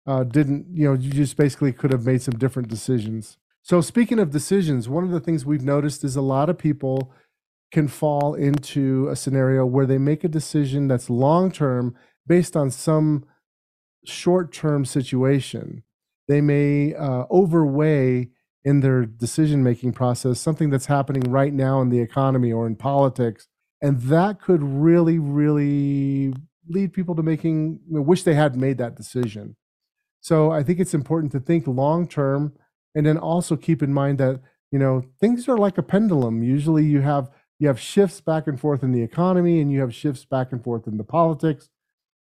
uh, 0.07 0.25
didn't, 0.25 0.67
you 0.73 0.89
know, 0.89 0.95
you 0.95 1.11
just 1.11 1.37
basically 1.37 1.73
could 1.73 1.93
have 1.93 2.05
made 2.05 2.23
some 2.23 2.39
different 2.39 2.69
decisions. 2.69 3.37
So, 3.63 3.81
speaking 3.81 4.19
of 4.19 4.31
decisions, 4.31 4.89
one 4.89 5.05
of 5.05 5.11
the 5.11 5.21
things 5.21 5.47
we've 5.47 5.65
noticed 5.65 6.03
is 6.03 6.17
a 6.17 6.23
lot 6.23 6.51
of 6.51 6.59
people 6.59 7.13
can 7.71 7.89
fall 7.89 8.35
into 8.35 9.09
a 9.09 9.17
scenario 9.17 9.65
where 9.65 9.87
they 9.87 9.99
make 9.99 10.25
a 10.25 10.29
decision 10.29 10.89
that's 10.89 11.09
long 11.09 11.51
term 11.51 11.95
based 12.27 12.57
on 12.57 12.71
some 12.71 13.25
short 14.05 14.53
term 14.53 14.85
situation 14.85 15.83
they 16.29 16.41
may 16.41 16.95
uh, 16.95 17.25
overweigh 17.31 18.29
in 18.65 18.81
their 18.81 19.05
decision 19.05 19.63
making 19.63 19.93
process 19.93 20.41
something 20.41 20.71
that's 20.71 20.87
happening 20.87 21.23
right 21.31 21.53
now 21.53 21.81
in 21.81 21.89
the 21.89 22.01
economy 22.01 22.53
or 22.53 22.67
in 22.67 22.77
politics. 22.77 23.49
And 23.81 24.01
that 24.03 24.41
could 24.41 24.63
really, 24.63 25.19
really 25.19 26.33
lead 26.69 26.93
people 26.93 27.17
to 27.17 27.23
making, 27.23 27.81
wish 27.89 28.23
they 28.23 28.35
had 28.35 28.57
made 28.57 28.79
that 28.79 28.95
decision. 28.95 29.57
So 30.23 30.53
I 30.53 30.63
think 30.63 30.81
it's 30.81 30.95
important 30.95 31.33
to 31.33 31.41
think 31.41 31.67
long 31.67 32.09
term 32.09 32.55
and 32.95 33.05
then 33.05 33.19
also 33.19 33.57
keep 33.57 33.83
in 33.83 33.93
mind 33.93 34.19
that, 34.19 34.41
you 34.71 34.79
know, 34.79 35.03
things 35.21 35.49
are 35.49 35.59
like 35.59 35.77
a 35.79 35.83
pendulum. 35.83 36.43
Usually 36.43 36.85
you 36.85 37.03
have 37.03 37.31
you 37.59 37.69
have 37.69 37.79
shifts 37.79 38.21
back 38.21 38.47
and 38.47 38.59
forth 38.59 38.83
in 38.83 38.93
the 38.93 39.03
economy 39.03 39.61
and 39.61 39.71
you 39.71 39.81
have 39.81 39.95
shifts 39.95 40.25
back 40.25 40.51
and 40.51 40.65
forth 40.65 40.87
in 40.87 40.97
the 40.97 41.05
politics 41.05 41.69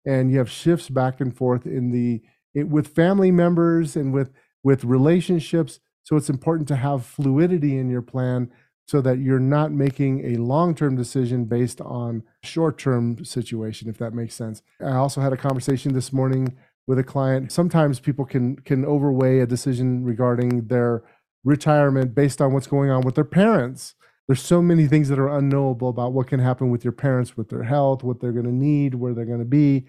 and 0.04 0.30
you 0.32 0.38
have 0.38 0.50
shifts 0.50 0.88
back 0.88 1.20
and 1.20 1.36
forth 1.36 1.66
in 1.66 1.90
the 1.90 2.22
it, 2.54 2.68
with 2.68 2.88
family 2.88 3.30
members 3.30 3.96
and 3.96 4.12
with 4.12 4.30
with 4.62 4.84
relationships. 4.84 5.80
So 6.04 6.16
it's 6.16 6.30
important 6.30 6.68
to 6.68 6.76
have 6.76 7.04
fluidity 7.04 7.78
in 7.78 7.90
your 7.90 8.02
plan 8.02 8.50
so 8.86 9.02
that 9.02 9.18
you're 9.18 9.38
not 9.38 9.70
making 9.70 10.24
a 10.24 10.38
long-term 10.40 10.96
decision 10.96 11.44
based 11.44 11.80
on 11.82 12.22
short-term 12.42 13.24
situation 13.24 13.88
if 13.88 13.98
that 13.98 14.14
makes 14.14 14.34
sense. 14.34 14.62
I 14.80 14.92
also 14.92 15.20
had 15.20 15.32
a 15.32 15.36
conversation 15.36 15.92
this 15.92 16.12
morning 16.12 16.56
with 16.88 16.98
a 16.98 17.04
client. 17.04 17.52
Sometimes 17.52 18.00
people 18.00 18.24
can 18.24 18.56
can 18.56 18.84
overweigh 18.84 19.40
a 19.40 19.46
decision 19.46 20.02
regarding 20.02 20.66
their 20.66 21.04
retirement 21.44 22.14
based 22.14 22.40
on 22.40 22.52
what's 22.52 22.66
going 22.66 22.90
on 22.90 23.02
with 23.02 23.14
their 23.14 23.24
parents. 23.24 23.94
There's 24.26 24.42
so 24.42 24.60
many 24.60 24.88
things 24.88 25.08
that 25.10 25.18
are 25.18 25.28
unknowable 25.28 25.90
about 25.90 26.12
what 26.12 26.26
can 26.26 26.40
happen 26.40 26.70
with 26.70 26.84
your 26.84 26.92
parents 26.92 27.36
with 27.36 27.50
their 27.50 27.62
health, 27.62 28.02
what 28.02 28.20
they're 28.20 28.32
going 28.32 28.46
to 28.46 28.52
need, 28.52 28.94
where 28.94 29.14
they're 29.14 29.24
going 29.24 29.38
to 29.38 29.44
be. 29.44 29.86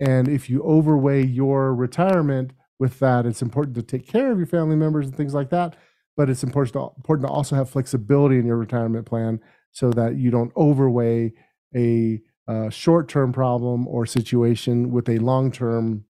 And 0.00 0.28
if 0.28 0.48
you 0.48 0.62
overweigh 0.62 1.24
your 1.24 1.74
retirement 1.74 2.52
with 2.78 2.98
that, 2.98 3.26
it's 3.26 3.42
important 3.42 3.74
to 3.76 3.82
take 3.82 4.06
care 4.06 4.30
of 4.30 4.38
your 4.38 4.46
family 4.46 4.76
members 4.76 5.06
and 5.06 5.16
things 5.16 5.34
like 5.34 5.50
that. 5.50 5.76
But 6.16 6.30
it's 6.30 6.44
important 6.44 6.74
to, 6.74 6.92
important 6.96 7.26
to 7.26 7.32
also 7.32 7.56
have 7.56 7.70
flexibility 7.70 8.38
in 8.38 8.46
your 8.46 8.56
retirement 8.56 9.06
plan 9.06 9.40
so 9.72 9.90
that 9.90 10.16
you 10.16 10.30
don't 10.30 10.52
overweigh 10.56 11.32
a 11.74 12.20
uh, 12.46 12.68
short 12.70 13.08
term 13.08 13.32
problem 13.32 13.88
or 13.88 14.06
situation 14.06 14.90
with 14.90 15.08
a 15.08 15.18
long 15.18 15.50
term 15.50 16.04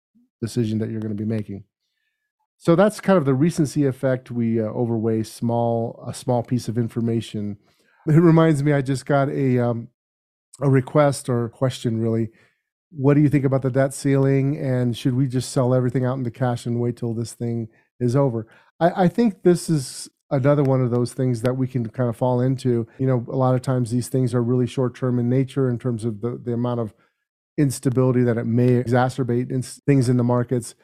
decision 0.41 0.79
that 0.79 0.89
you're 0.89 1.01
going 1.01 1.15
to 1.15 1.23
be 1.23 1.29
making. 1.29 1.63
So 2.57 2.75
that's 2.75 2.99
kind 2.99 3.17
of 3.17 3.25
the 3.25 3.33
recency 3.33 3.85
effect. 3.85 4.29
We 4.29 4.61
uh, 4.61 4.65
overweigh 4.65 5.23
small 5.23 6.03
a 6.07 6.13
small 6.13 6.43
piece 6.43 6.67
of 6.67 6.77
information. 6.77 7.57
It 8.07 8.13
reminds 8.13 8.63
me, 8.63 8.73
I 8.73 8.81
just 8.81 9.05
got 9.05 9.29
a 9.29 9.59
um, 9.59 9.89
a 10.59 10.69
request 10.69 11.29
or 11.29 11.49
question 11.49 11.99
really 11.99 12.29
what 12.91 13.13
do 13.13 13.21
you 13.21 13.29
think 13.29 13.45
about 13.45 13.61
the 13.61 13.71
debt 13.71 13.93
ceiling 13.93 14.57
and 14.57 14.97
should 14.97 15.15
we 15.15 15.27
just 15.27 15.51
sell 15.51 15.73
everything 15.73 16.05
out 16.05 16.17
into 16.17 16.31
cash 16.31 16.65
and 16.65 16.79
wait 16.79 16.97
till 16.97 17.13
this 17.13 17.33
thing 17.33 17.67
is 17.99 18.15
over 18.15 18.47
I, 18.79 19.03
I, 19.03 19.07
think 19.07 19.43
this 19.43 19.69
is 19.69 20.09
another 20.29 20.63
one 20.63 20.81
of 20.81 20.91
those 20.91 21.13
things 21.13 21.41
that 21.41 21.55
we 21.55 21.67
can 21.67 21.87
kind 21.89 22.09
of 22.09 22.17
fall 22.17 22.41
into 22.41 22.87
you 22.99 23.07
know 23.07 23.25
a 23.29 23.35
lot 23.35 23.55
of 23.55 23.61
times 23.61 23.91
these 23.91 24.09
things 24.09 24.33
are 24.33 24.43
really 24.43 24.67
short 24.67 24.95
term 24.95 25.19
in 25.19 25.29
nature 25.29 25.69
in 25.69 25.79
terms 25.79 26.03
of 26.03 26.21
the, 26.21 26.39
the 26.43 26.53
amount 26.53 26.79
of 26.79 26.93
instability 27.57 28.23
that 28.23 28.37
it 28.37 28.45
may 28.45 28.81
exacerbate 28.81 29.51
in 29.51 29.61
things 29.61 30.09
in 30.09 30.17
the 30.17 30.23
markets 30.23 30.75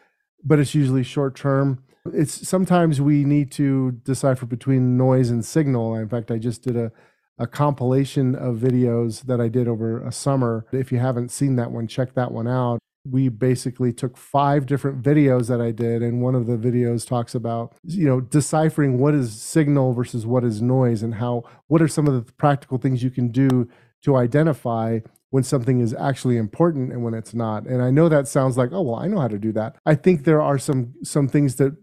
but 0.43 0.59
it's 0.59 0.75
usually 0.75 1.03
short 1.03 1.35
term 1.35 1.83
it's 2.13 2.47
sometimes 2.47 3.01
we 3.01 3.25
need 3.25 3.51
to 3.51 3.91
decipher 4.03 4.45
between 4.45 4.97
noise 4.97 5.29
and 5.29 5.43
signal 5.43 5.95
in 5.95 6.07
fact 6.07 6.31
i 6.31 6.37
just 6.37 6.63
did 6.63 6.75
a 6.75 6.91
a 7.39 7.47
compilation 7.47 8.35
of 8.35 8.55
videos 8.55 9.23
that 9.23 9.39
I 9.39 9.47
did 9.47 9.67
over 9.67 10.01
a 10.01 10.11
summer. 10.11 10.65
If 10.71 10.91
you 10.91 10.99
haven't 10.99 11.29
seen 11.29 11.55
that 11.57 11.71
one, 11.71 11.87
check 11.87 12.13
that 12.15 12.31
one 12.31 12.47
out. 12.47 12.79
We 13.05 13.29
basically 13.29 13.93
took 13.93 14.17
five 14.17 14.65
different 14.65 15.01
videos 15.01 15.47
that 15.47 15.61
I 15.61 15.71
did, 15.71 16.01
and 16.01 16.21
one 16.21 16.35
of 16.35 16.45
the 16.45 16.57
videos 16.57 17.07
talks 17.07 17.35
about, 17.35 17.75
you 17.83 18.05
know, 18.05 18.19
deciphering 18.19 18.97
what 18.97 19.13
is 19.13 19.39
signal 19.39 19.93
versus 19.93 20.25
what 20.25 20.43
is 20.43 20.61
noise, 20.61 21.03
and 21.03 21.15
how 21.15 21.43
what 21.67 21.81
are 21.81 21.87
some 21.87 22.07
of 22.07 22.13
the 22.25 22.33
practical 22.33 22.77
things 22.77 23.03
you 23.03 23.11
can 23.11 23.29
do 23.29 23.69
to 24.03 24.17
identify 24.17 24.99
when 25.29 25.43
something 25.43 25.79
is 25.79 25.93
actually 25.93 26.37
important 26.37 26.91
and 26.91 27.03
when 27.03 27.13
it's 27.13 27.33
not. 27.33 27.65
And 27.65 27.81
I 27.81 27.91
know 27.91 28.09
that 28.09 28.27
sounds 28.27 28.57
like, 28.57 28.69
oh 28.71 28.81
well, 28.81 28.95
I 28.95 29.07
know 29.07 29.19
how 29.19 29.27
to 29.27 29.37
do 29.37 29.51
that. 29.53 29.77
I 29.85 29.95
think 29.95 30.23
there 30.23 30.41
are 30.41 30.57
some 30.57 30.93
some 31.03 31.27
things 31.27 31.55
that 31.55 31.75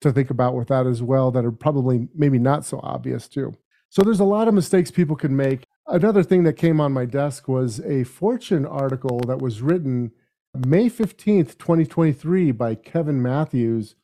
to 0.00 0.12
think 0.12 0.30
about 0.30 0.54
with 0.54 0.68
that 0.68 0.86
as 0.86 1.02
well 1.02 1.30
that 1.30 1.44
are 1.44 1.52
probably 1.52 2.08
maybe 2.14 2.38
not 2.38 2.64
so 2.64 2.80
obvious 2.82 3.28
too. 3.28 3.54
So 3.88 4.02
there's 4.02 4.20
a 4.20 4.24
lot 4.24 4.48
of 4.48 4.54
mistakes 4.54 4.90
people 4.90 5.16
can 5.16 5.36
make. 5.36 5.64
Another 5.86 6.22
thing 6.22 6.42
that 6.44 6.54
came 6.54 6.80
on 6.80 6.92
my 6.92 7.04
desk 7.04 7.48
was 7.48 7.80
a 7.80 8.04
Fortune 8.04 8.66
article 8.66 9.20
that 9.20 9.40
was 9.40 9.62
written 9.62 10.12
May 10.54 10.90
15th, 10.90 11.58
2023 11.58 12.50
by 12.52 12.74
Kevin 12.74 13.22
Matthews. 13.22 13.94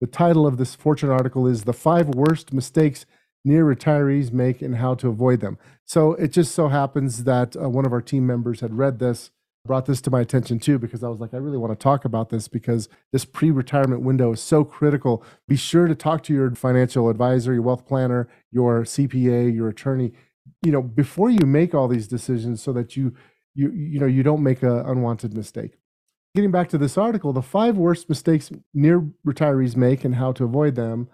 The 0.00 0.06
title 0.06 0.46
of 0.46 0.56
this 0.56 0.74
Fortune 0.74 1.10
article 1.10 1.46
is 1.46 1.64
The 1.64 1.72
Five 1.72 2.08
Worst 2.08 2.52
Mistakes 2.52 3.06
Near 3.44 3.64
Retirees 3.64 4.32
Make 4.32 4.62
and 4.62 4.76
How 4.76 4.94
to 4.96 5.08
Avoid 5.08 5.40
Them. 5.40 5.58
So 5.84 6.14
it 6.14 6.28
just 6.28 6.54
so 6.54 6.68
happens 6.68 7.24
that 7.24 7.56
uh, 7.56 7.68
one 7.68 7.86
of 7.86 7.92
our 7.92 8.02
team 8.02 8.26
members 8.26 8.60
had 8.60 8.76
read 8.76 8.98
this 8.98 9.30
brought 9.66 9.86
this 9.86 10.00
to 10.00 10.10
my 10.10 10.20
attention 10.20 10.58
too 10.58 10.78
because 10.78 11.04
I 11.04 11.08
was 11.08 11.20
like, 11.20 11.34
I 11.34 11.36
really 11.36 11.58
want 11.58 11.72
to 11.72 11.82
talk 11.82 12.04
about 12.04 12.30
this 12.30 12.48
because 12.48 12.88
this 13.12 13.24
pre 13.24 13.50
retirement 13.50 14.02
window 14.02 14.32
is 14.32 14.40
so 14.40 14.64
critical. 14.64 15.22
Be 15.48 15.56
sure 15.56 15.86
to 15.86 15.94
talk 15.94 16.22
to 16.24 16.32
your 16.32 16.54
financial 16.54 17.08
advisor, 17.08 17.52
your 17.52 17.62
wealth 17.62 17.86
planner, 17.86 18.28
your 18.50 18.82
CPA, 18.82 19.54
your 19.54 19.68
attorney, 19.68 20.12
you 20.62 20.72
know, 20.72 20.82
before 20.82 21.30
you 21.30 21.46
make 21.46 21.74
all 21.74 21.88
these 21.88 22.08
decisions 22.08 22.62
so 22.62 22.72
that 22.72 22.96
you, 22.96 23.14
you, 23.54 23.70
you 23.70 24.00
know, 24.00 24.06
you 24.06 24.22
don't 24.22 24.42
make 24.42 24.62
an 24.62 24.70
unwanted 24.70 25.34
mistake. 25.34 25.78
Getting 26.34 26.52
back 26.52 26.68
to 26.70 26.78
this 26.78 26.96
article, 26.96 27.32
the 27.32 27.42
five 27.42 27.76
worst 27.76 28.08
mistakes 28.08 28.50
near 28.72 29.00
retirees 29.26 29.76
make 29.76 30.04
and 30.04 30.14
how 30.14 30.32
to 30.32 30.44
avoid 30.44 30.76
them. 30.76 31.08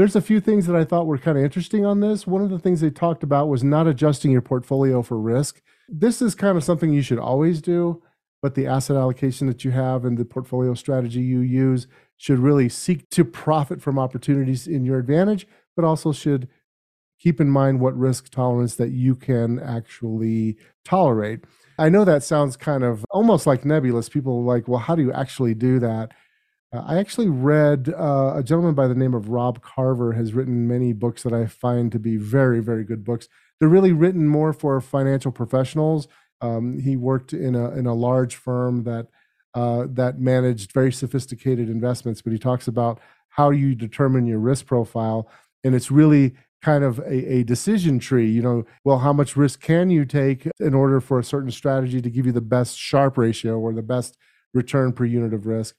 There's 0.00 0.16
a 0.16 0.22
few 0.22 0.40
things 0.40 0.66
that 0.66 0.74
I 0.74 0.84
thought 0.84 1.06
were 1.06 1.18
kind 1.18 1.38
of 1.38 1.44
interesting 1.44 1.84
on 1.84 2.00
this. 2.00 2.26
One 2.26 2.42
of 2.42 2.50
the 2.50 2.58
things 2.58 2.80
they 2.80 2.90
talked 2.90 3.22
about 3.22 3.48
was 3.48 3.62
not 3.62 3.86
adjusting 3.86 4.30
your 4.30 4.40
portfolio 4.40 5.02
for 5.02 5.18
risk 5.18 5.60
this 5.90 6.22
is 6.22 6.34
kind 6.34 6.56
of 6.56 6.64
something 6.64 6.92
you 6.92 7.02
should 7.02 7.18
always 7.18 7.60
do, 7.60 8.02
but 8.40 8.54
the 8.54 8.66
asset 8.66 8.96
allocation 8.96 9.46
that 9.48 9.64
you 9.64 9.72
have 9.72 10.04
and 10.04 10.16
the 10.16 10.24
portfolio 10.24 10.74
strategy 10.74 11.20
you 11.20 11.40
use 11.40 11.88
should 12.16 12.38
really 12.38 12.68
seek 12.68 13.10
to 13.10 13.24
profit 13.24 13.82
from 13.82 13.98
opportunities 13.98 14.66
in 14.66 14.84
your 14.84 14.98
advantage, 14.98 15.46
but 15.74 15.84
also 15.84 16.12
should 16.12 16.48
keep 17.18 17.40
in 17.40 17.50
mind 17.50 17.80
what 17.80 17.98
risk 17.98 18.30
tolerance 18.30 18.76
that 18.76 18.90
you 18.90 19.16
can 19.16 19.58
actually 19.58 20.56
tolerate. 20.84 21.40
I 21.78 21.88
know 21.88 22.04
that 22.04 22.22
sounds 22.22 22.56
kind 22.56 22.84
of 22.84 23.04
almost 23.10 23.46
like 23.46 23.64
nebulous. 23.64 24.08
People 24.08 24.38
are 24.38 24.56
like, 24.56 24.68
well, 24.68 24.78
how 24.78 24.94
do 24.94 25.02
you 25.02 25.12
actually 25.12 25.54
do 25.54 25.78
that? 25.80 26.12
Uh, 26.72 26.82
I 26.86 26.98
actually 26.98 27.28
read 27.28 27.92
uh, 27.96 28.34
a 28.36 28.42
gentleman 28.42 28.74
by 28.74 28.86
the 28.86 28.94
name 28.94 29.14
of 29.14 29.28
Rob 29.28 29.62
Carver 29.62 30.12
has 30.12 30.32
written 30.32 30.68
many 30.68 30.92
books 30.92 31.22
that 31.24 31.32
I 31.32 31.46
find 31.46 31.90
to 31.92 31.98
be 31.98 32.16
very, 32.16 32.60
very 32.60 32.84
good 32.84 33.04
books. 33.04 33.28
They're 33.58 33.68
really 33.68 33.92
written 33.92 34.28
more 34.28 34.52
for 34.52 34.80
financial 34.80 35.32
professionals. 35.32 36.08
Um, 36.40 36.78
he 36.78 36.96
worked 36.96 37.32
in 37.32 37.54
a 37.54 37.70
in 37.72 37.86
a 37.86 37.94
large 37.94 38.36
firm 38.36 38.84
that 38.84 39.08
uh, 39.54 39.86
that 39.90 40.20
managed 40.20 40.72
very 40.72 40.92
sophisticated 40.92 41.68
investments, 41.68 42.22
but 42.22 42.32
he 42.32 42.38
talks 42.38 42.68
about 42.68 43.00
how 43.30 43.50
you 43.50 43.74
determine 43.74 44.26
your 44.26 44.38
risk 44.38 44.66
profile, 44.66 45.28
and 45.64 45.74
it's 45.74 45.90
really 45.90 46.34
kind 46.62 46.84
of 46.84 46.98
a, 47.00 47.34
a 47.34 47.42
decision 47.42 47.98
tree. 47.98 48.30
You 48.30 48.42
know, 48.42 48.64
well, 48.84 49.00
how 49.00 49.12
much 49.12 49.36
risk 49.36 49.60
can 49.60 49.90
you 49.90 50.04
take 50.04 50.46
in 50.60 50.72
order 50.72 51.00
for 51.00 51.18
a 51.18 51.24
certain 51.24 51.50
strategy 51.50 52.00
to 52.00 52.10
give 52.10 52.26
you 52.26 52.32
the 52.32 52.40
best 52.40 52.78
Sharpe 52.78 53.18
ratio 53.18 53.58
or 53.58 53.74
the 53.74 53.82
best 53.82 54.16
return 54.54 54.92
per 54.92 55.04
unit 55.04 55.34
of 55.34 55.46
risk, 55.46 55.76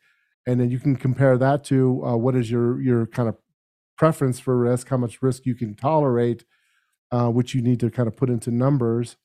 and 0.48 0.60
then 0.60 0.70
you 0.70 0.80
can 0.80 0.96
compare 0.96 1.38
that 1.38 1.64
to 1.66 2.04
uh, 2.06 2.16
what 2.16 2.36
is 2.36 2.50
your 2.50 2.82
your 2.82 3.06
kind 3.06 3.30
of 3.30 3.38
preference 3.98 4.40
for 4.40 4.58
risk, 4.58 4.90
how 4.90 4.98
much 4.98 5.22
risk 5.22 5.46
you 5.46 5.56
can 5.56 5.76
tolerate 5.76 6.44
uh, 7.12 7.30
which 7.30 7.54
you 7.54 7.62
need 7.62 7.80
to 7.80 7.90
kind 7.90 8.08
of 8.08 8.16
put 8.16 8.30
into 8.30 8.52
numbers. 8.52 9.18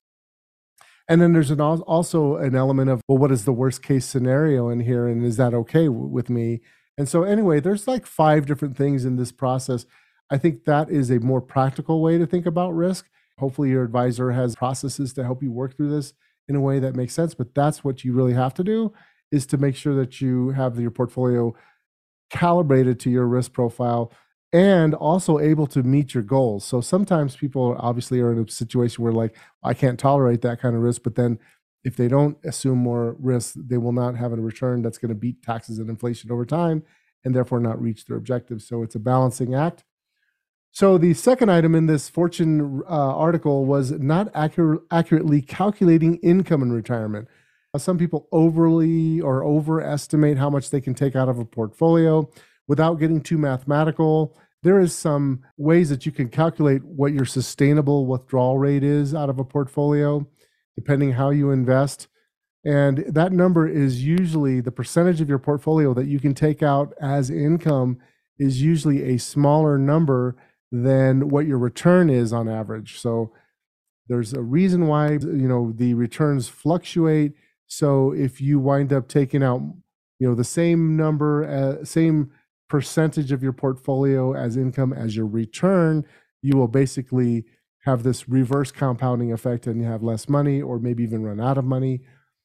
And 1.09 1.23
then 1.23 1.33
there's 1.33 1.53
an, 1.53 1.61
also 1.61 2.37
an 2.37 2.57
element 2.57 2.91
of, 2.91 3.01
well, 3.07 3.19
what 3.19 3.31
is 3.31 3.45
the 3.45 3.53
worst 3.53 3.83
case 3.83 4.05
scenario 4.05 4.69
in 4.69 4.81
here? 4.81 5.07
And 5.07 5.25
is 5.25 5.37
that 5.37 5.55
okay 5.55 5.87
w- 5.87 6.07
with 6.07 6.29
me? 6.29 6.61
And 6.99 7.09
so, 7.09 7.23
anyway, 7.23 7.61
there's 7.61 7.87
like 7.87 8.07
five 8.07 8.47
different 8.47 8.77
things 8.77 9.05
in 9.05 9.17
this 9.17 9.31
process. 9.31 9.87
I 10.31 10.39
think 10.39 10.65
that 10.65 10.91
is 10.91 11.11
a 11.11 11.21
more 11.21 11.41
practical 11.41 12.03
way 12.03 12.19
to 12.19 12.27
think 12.27 12.45
about 12.45 12.75
risk. 12.75 13.07
Hopefully, 13.39 13.71
your 13.71 13.85
advisor 13.85 14.33
has 14.33 14.57
processes 14.57 15.13
to 15.13 15.23
help 15.23 15.43
you 15.43 15.53
work 15.53 15.77
through 15.77 15.91
this 15.91 16.13
in 16.49 16.57
a 16.57 16.61
way 16.61 16.81
that 16.81 16.97
makes 16.97 17.15
sense. 17.15 17.35
But 17.35 17.55
that's 17.55 17.85
what 17.85 18.03
you 18.03 18.13
really 18.13 18.33
have 18.33 18.55
to 18.55 18.65
do 18.65 18.93
is 19.33 19.47
to 19.47 19.59
make 19.59 19.77
sure 19.77 19.95
that 19.95 20.21
you 20.21 20.51
have 20.51 20.79
your 20.79 20.91
portfolio 20.91 21.55
calibrated 22.31 22.99
to 23.01 23.11
your 23.11 23.27
risk 23.27 23.53
profile 23.53 24.13
and 24.53 24.95
also 24.95 25.39
able 25.39 25.67
to 25.67 25.83
meet 25.83 26.15
your 26.15 26.23
goals. 26.23 26.65
So 26.65 26.81
sometimes 26.81 27.37
people 27.37 27.77
obviously 27.79 28.21
are 28.21 28.33
in 28.33 28.39
a 28.39 28.51
situation 28.51 29.03
where 29.03 29.13
like 29.13 29.37
I 29.63 29.75
can't 29.75 29.99
tolerate 29.99 30.43
that 30.43 30.61
kind 30.61 30.77
of 30.77 30.83
risk, 30.83 31.03
but 31.03 31.15
then 31.15 31.39
if 31.85 31.97
they 31.97 32.09
don't 32.09 32.37
assume 32.45 32.79
more 32.79 33.17
risk, 33.21 33.55
they 33.57 33.79
will 33.79 33.93
not 33.93 34.17
have 34.17 34.33
a 34.33 34.37
return 34.37 34.83
that's 34.83 34.99
going 34.99 35.11
to 35.11 35.15
beat 35.15 35.43
taxes 35.43 35.79
and 35.79 35.89
inflation 35.89 36.33
over 36.33 36.45
time 36.45 36.83
and 37.25 37.35
therefore 37.35 37.61
not 37.61 37.81
reach 37.81 38.07
their 38.07 38.17
objectives. 38.17 38.67
So 38.67 38.83
it's 38.83 38.95
a 38.95 39.01
balancing 39.01 39.55
act. 39.55 39.85
So 40.73 40.99
the 40.99 41.15
second 41.15 41.51
item 41.51 41.75
in 41.75 41.87
this 41.87 42.09
Fortune 42.09 42.83
uh, 42.89 43.17
article 43.17 43.65
was 43.65 43.93
not 43.93 44.29
accurate, 44.35 44.83
accurately 44.91 45.41
calculating 45.43 46.17
income 46.17 46.63
in 46.63 46.73
retirement. 46.73 47.29
Uh, 47.77 47.79
some 47.79 47.99
people 47.99 48.27
overly 48.33 49.21
or 49.21 49.45
overestimate 49.45 50.39
how 50.39 50.49
much 50.49 50.71
they 50.71 50.81
can 50.81 50.95
take 50.95 51.15
out 51.15 51.29
of 51.29 51.39
a 51.39 51.45
portfolio 51.45 52.27
without 52.69 52.99
getting 52.99 53.21
too 53.21 53.37
mathematical. 53.37 54.35
There 54.63 54.81
is 54.81 54.97
some 54.97 55.43
ways 55.59 55.91
that 55.91 56.07
you 56.07 56.11
can 56.11 56.31
calculate 56.31 56.83
what 56.83 57.13
your 57.13 57.27
sustainable 57.27 58.07
withdrawal 58.07 58.57
rate 58.57 58.83
is 58.83 59.15
out 59.15 59.29
of 59.29 59.39
a 59.39 59.45
portfolio, 59.45 60.27
depending 60.75 61.13
how 61.13 61.29
you 61.29 61.51
invest. 61.51 62.09
And 62.65 63.05
that 63.09 63.33
number 63.33 63.69
is 63.69 64.03
usually 64.03 64.63
the 64.63 64.73
percentage 64.73 65.21
of 65.21 65.29
your 65.29 65.39
portfolio 65.39 65.93
that 65.93 66.07
you 66.07 66.19
can 66.19 66.33
take 66.33 66.63
out 66.63 66.95
as 66.99 67.29
income 67.29 67.99
is 68.39 68.63
usually 68.63 69.03
a 69.03 69.19
smaller 69.19 69.77
number 69.77 70.35
than 70.73 71.29
what 71.29 71.47
your 71.47 71.59
return 71.59 72.09
is 72.09 72.33
on 72.33 72.49
average. 72.49 72.99
So 72.99 73.35
there's 74.09 74.33
a 74.33 74.41
reason 74.41 74.87
why 74.87 75.13
you 75.13 75.47
know 75.47 75.73
the 75.77 75.93
returns 75.93 76.49
fluctuate 76.49 77.35
so 77.67 78.13
if 78.13 78.41
you 78.41 78.59
wind 78.59 78.93
up 78.93 79.09
taking 79.09 79.43
out, 79.43 79.61
you 80.19 80.29
know, 80.29 80.35
the 80.35 80.45
same 80.45 80.97
number, 80.97 81.45
uh, 81.45 81.85
same 81.85 82.31
percentage 82.69 83.33
of 83.33 83.43
your 83.43 83.53
portfolio 83.53 84.35
as 84.35 84.57
income 84.57 84.93
as 84.93 85.17
your 85.17 85.27
return, 85.27 86.05
you 86.43 86.57
will 86.57 86.69
basically 86.69 87.45
have 87.85 88.03
this 88.03 88.29
reverse 88.29 88.73
compounding 88.73 89.33
effect 89.33 89.67
and 89.67 89.81
you 89.81 89.87
have 89.87 90.03
less 90.03 90.29
money 90.29 90.61
or 90.61 90.79
maybe 90.79 91.03
even 91.03 91.23
run 91.23 91.41
out 91.41 91.59
of 91.59 91.65
money. 91.65 92.01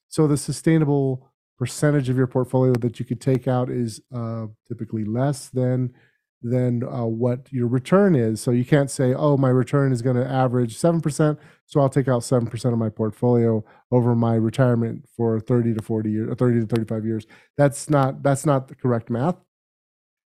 So 0.08 0.26
the 0.26 0.36
sustainable 0.36 1.32
percentage 1.58 2.08
of 2.08 2.16
your 2.16 2.26
portfolio 2.26 2.74
that 2.74 2.98
you 2.98 3.04
could 3.04 3.20
take 3.20 3.48
out 3.48 3.70
is 3.70 4.00
uh, 4.14 4.46
typically 4.68 5.04
less 5.04 5.48
than 5.48 5.92
than 6.42 6.82
uh, 6.82 7.04
what 7.04 7.52
your 7.52 7.66
return 7.66 8.14
is. 8.14 8.40
So 8.40 8.50
you 8.50 8.64
can't 8.64 8.90
say, 8.90 9.14
oh, 9.14 9.36
my 9.36 9.48
return 9.48 9.92
is 9.92 10.02
going 10.02 10.16
to 10.16 10.28
average 10.28 10.76
7%, 10.76 11.38
so 11.66 11.80
I'll 11.80 11.88
take 11.88 12.08
out 12.08 12.22
7% 12.22 12.72
of 12.72 12.78
my 12.78 12.88
portfolio 12.88 13.64
over 13.90 14.14
my 14.14 14.34
retirement 14.34 15.06
for 15.16 15.38
30 15.40 15.74
to 15.74 15.82
40 15.82 16.10
years, 16.10 16.34
30 16.36 16.60
to 16.60 16.66
35 16.66 17.04
years. 17.04 17.26
That's 17.56 17.88
not 17.88 18.22
that's 18.22 18.44
not 18.44 18.68
the 18.68 18.74
correct 18.74 19.10
math. 19.10 19.36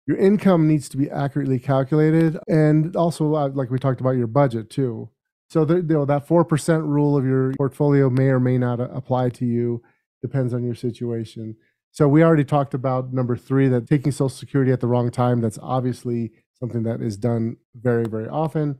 Your 0.07 0.17
income 0.17 0.67
needs 0.67 0.87
to 0.89 0.97
be 0.97 1.09
accurately 1.09 1.59
calculated 1.59 2.37
and 2.47 2.95
also 2.95 3.33
uh, 3.35 3.49
like 3.49 3.71
we 3.71 3.79
talked 3.79 4.01
about 4.01 4.11
your 4.11 4.27
budget 4.27 4.69
too. 4.69 5.09
So 5.49 5.65
the, 5.65 5.75
you 5.75 5.83
know, 5.83 6.05
that 6.05 6.27
4% 6.27 6.87
rule 6.87 7.17
of 7.17 7.25
your 7.25 7.53
portfolio 7.53 8.09
may 8.09 8.27
or 8.27 8.39
may 8.39 8.57
not 8.57 8.79
uh, 8.79 8.89
apply 8.91 9.29
to 9.29 9.45
you 9.45 9.81
depends 10.21 10.53
on 10.53 10.63
your 10.63 10.75
situation. 10.75 11.55
So 11.95 12.09
we 12.09 12.25
already 12.25 12.43
talked 12.43 12.73
about 12.73 13.13
number 13.13 13.37
three, 13.37 13.69
that 13.69 13.87
taking 13.87 14.11
Social 14.11 14.27
Security 14.27 14.73
at 14.73 14.81
the 14.81 14.87
wrong 14.87 15.09
time. 15.09 15.39
That's 15.39 15.57
obviously 15.61 16.33
something 16.59 16.83
that 16.83 17.01
is 17.01 17.15
done 17.15 17.55
very, 17.73 18.03
very 18.05 18.27
often. 18.27 18.79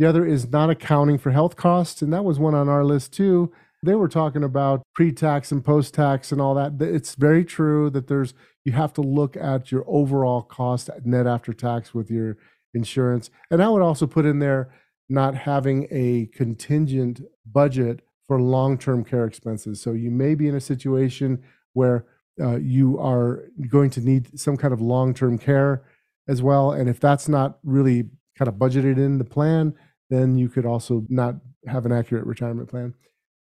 The 0.00 0.06
other 0.06 0.26
is 0.26 0.48
not 0.48 0.68
accounting 0.68 1.18
for 1.18 1.30
health 1.30 1.54
costs, 1.54 2.02
and 2.02 2.12
that 2.12 2.24
was 2.24 2.40
one 2.40 2.56
on 2.56 2.68
our 2.68 2.84
list 2.84 3.12
too. 3.12 3.52
They 3.84 3.94
were 3.94 4.08
talking 4.08 4.42
about 4.42 4.82
pre-tax 4.92 5.52
and 5.52 5.64
post-tax 5.64 6.32
and 6.32 6.40
all 6.40 6.56
that. 6.56 6.82
It's 6.82 7.14
very 7.14 7.44
true 7.44 7.90
that 7.90 8.08
there's 8.08 8.34
you 8.64 8.72
have 8.72 8.92
to 8.94 9.02
look 9.02 9.36
at 9.36 9.70
your 9.70 9.84
overall 9.86 10.42
cost 10.42 10.90
net 11.04 11.28
after 11.28 11.52
tax 11.52 11.94
with 11.94 12.10
your 12.10 12.38
insurance. 12.74 13.30
And 13.52 13.62
I 13.62 13.68
would 13.68 13.82
also 13.82 14.08
put 14.08 14.26
in 14.26 14.40
there 14.40 14.74
not 15.08 15.36
having 15.36 15.86
a 15.92 16.26
contingent 16.34 17.20
budget 17.46 18.00
for 18.26 18.40
long-term 18.40 19.04
care 19.04 19.26
expenses. 19.26 19.80
So 19.80 19.92
you 19.92 20.10
may 20.10 20.34
be 20.34 20.48
in 20.48 20.56
a 20.56 20.60
situation 20.60 21.44
where 21.72 22.04
uh, 22.40 22.56
you 22.56 22.98
are 22.98 23.44
going 23.68 23.90
to 23.90 24.00
need 24.00 24.38
some 24.38 24.56
kind 24.56 24.72
of 24.72 24.80
long-term 24.80 25.38
care 25.38 25.84
as 26.28 26.42
well. 26.42 26.72
And 26.72 26.88
if 26.88 27.00
that's 27.00 27.28
not 27.28 27.58
really 27.64 28.10
kind 28.36 28.48
of 28.48 28.54
budgeted 28.54 28.96
in 28.96 29.18
the 29.18 29.24
plan, 29.24 29.74
then 30.10 30.38
you 30.38 30.48
could 30.48 30.66
also 30.66 31.04
not 31.08 31.36
have 31.66 31.84
an 31.86 31.92
accurate 31.92 32.26
retirement 32.26 32.68
plan. 32.68 32.94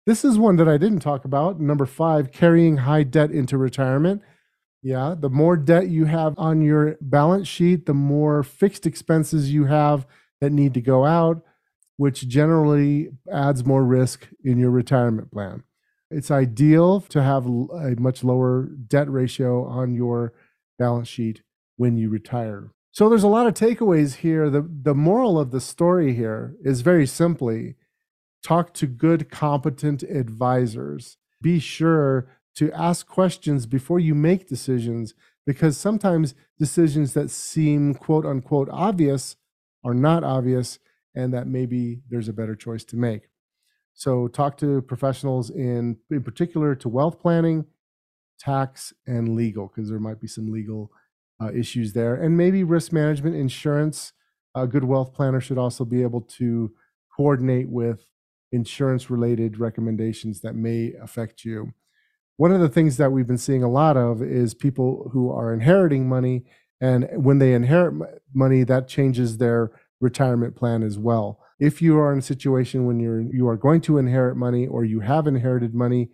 This 0.07 0.25
is 0.25 0.39
one 0.39 0.57
that 0.57 0.69
I 0.69 0.79
didn't 0.79 1.01
talk 1.01 1.25
about. 1.25 1.61
Number 1.61 1.85
five, 1.85 2.31
carrying 2.31 2.79
high 2.79 3.03
debt 3.03 3.31
into 3.31 3.59
retirement. 3.59 4.23
Yeah, 4.83 5.17
the 5.19 5.31
more 5.31 5.57
debt 5.57 5.89
you 5.89 6.05
have 6.05 6.35
on 6.39 6.63
your 6.63 6.97
balance 7.01 7.49
sheet, 7.49 7.87
the 7.87 7.95
more 7.95 8.45
fixed 8.45 8.87
expenses 8.87 9.53
you 9.53 9.65
have 9.65 10.07
that 10.41 10.53
need 10.53 10.75
to 10.75 10.81
go 10.81 11.05
out, 11.05 11.43
which 11.97 12.29
generally 12.29 13.11
adds 13.33 13.65
more 13.65 13.85
risk 13.85 14.29
in 14.45 14.59
your 14.59 14.71
retirement 14.71 15.33
plan. 15.33 15.65
It's 16.11 16.31
ideal 16.31 17.01
to 17.01 17.23
have 17.23 17.47
a 17.47 17.97
much 17.99 18.23
lower 18.23 18.65
debt 18.65 19.11
ratio 19.11 19.65
on 19.67 19.95
your 19.95 20.33
balance 20.79 21.09
sheet 21.09 21.43
when 21.77 21.97
you 21.97 22.09
retire. 22.09 22.71
So 22.93 23.09
there's 23.09 23.25
a 23.25 23.29
lot 23.29 23.47
of 23.47 23.55
takeaways 23.55 24.17
here. 24.17 24.49
The 24.49 24.63
the 24.63 24.95
moral 24.95 25.39
of 25.39 25.51
the 25.51 25.61
story 25.61 26.15
here 26.15 26.55
is 26.65 26.81
very 26.81 27.07
simply 27.07 27.75
talk 28.43 28.73
to 28.75 28.87
good 28.87 29.31
competent 29.31 30.03
advisors. 30.05 31.19
Be 31.43 31.59
sure 31.59 32.29
to 32.55 32.73
ask 32.73 33.07
questions 33.07 33.67
before 33.67 34.01
you 34.01 34.15
make 34.15 34.49
decisions 34.49 35.13
because 35.45 35.77
sometimes 35.77 36.35
decisions 36.59 37.13
that 37.13 37.31
seem 37.31 37.95
quote 37.95 38.25
unquote 38.25 38.69
obvious 38.71 39.37
are 39.85 39.95
not 39.95 40.25
obvious 40.25 40.79
and 41.15 41.35
that 41.35 41.47
maybe 41.47 42.01
there's 42.09 42.29
a 42.29 42.33
better 42.33 42.55
choice 42.55 42.85
to 42.85 42.97
make. 42.97 43.29
So 43.97 44.29
talk 44.29 44.59
to 44.59 44.83
professionals 44.83 45.49
in 45.49 45.97
in 46.11 46.23
particular 46.23 46.75
to 46.77 46.89
wealth 46.89 47.19
planning, 47.19 47.65
tax, 48.39 48.93
and 49.07 49.35
legal 49.35 49.73
because 49.75 49.89
there 49.89 49.99
might 49.99 50.21
be 50.21 50.29
some 50.29 50.53
legal 50.53 50.93
uh, 51.41 51.51
issues 51.53 51.95
there, 51.95 52.15
and 52.15 52.37
maybe 52.37 52.63
risk 52.63 52.93
management, 52.93 53.35
insurance. 53.35 54.13
A 54.55 54.67
good 54.67 54.85
wealth 54.85 55.13
planner 55.15 55.41
should 55.41 55.59
also 55.59 55.85
be 55.85 56.03
able 56.03 56.21
to 56.23 56.73
coordinate 57.15 57.69
with 57.69 58.05
insurance 58.53 59.11
related 59.11 59.59
recommendations 59.59 60.41
that 60.43 60.55
may 60.55 60.93
affect 61.03 61.45
you. 61.45 61.73
One 62.37 62.53
of 62.53 62.61
the 62.61 62.69
things 62.69 62.99
that 62.99 63.13
we've 63.13 63.27
been 63.27 63.39
seeing 63.39 63.63
a 63.63 63.71
lot 63.71 63.97
of 63.97 64.23
is 64.23 64.53
people 64.53 65.11
who 65.13 65.31
are 65.31 65.55
inheriting 65.55 66.07
money, 66.07 66.45
and 66.83 67.09
when 67.13 67.39
they 67.39 67.55
inherit 67.55 67.95
money, 68.35 68.63
that 68.65 68.89
changes 68.89 69.39
their 69.39 69.73
retirement 70.03 70.55
plan 70.55 70.83
as 70.83 70.99
well 70.99 71.41
if 71.59 71.81
you 71.81 71.99
are 71.99 72.13
in 72.13 72.19
a 72.19 72.23
situation 72.23 72.87
when 72.87 73.01
you're 73.01 73.21
you 73.21 73.49
are 73.49 73.57
going 73.57 73.81
to 73.81 73.99
inherit 73.99 74.37
money 74.37 74.67
or 74.67 74.85
you 74.85 75.01
have 75.01 75.27
inherited 75.27 75.75
money 75.75 76.11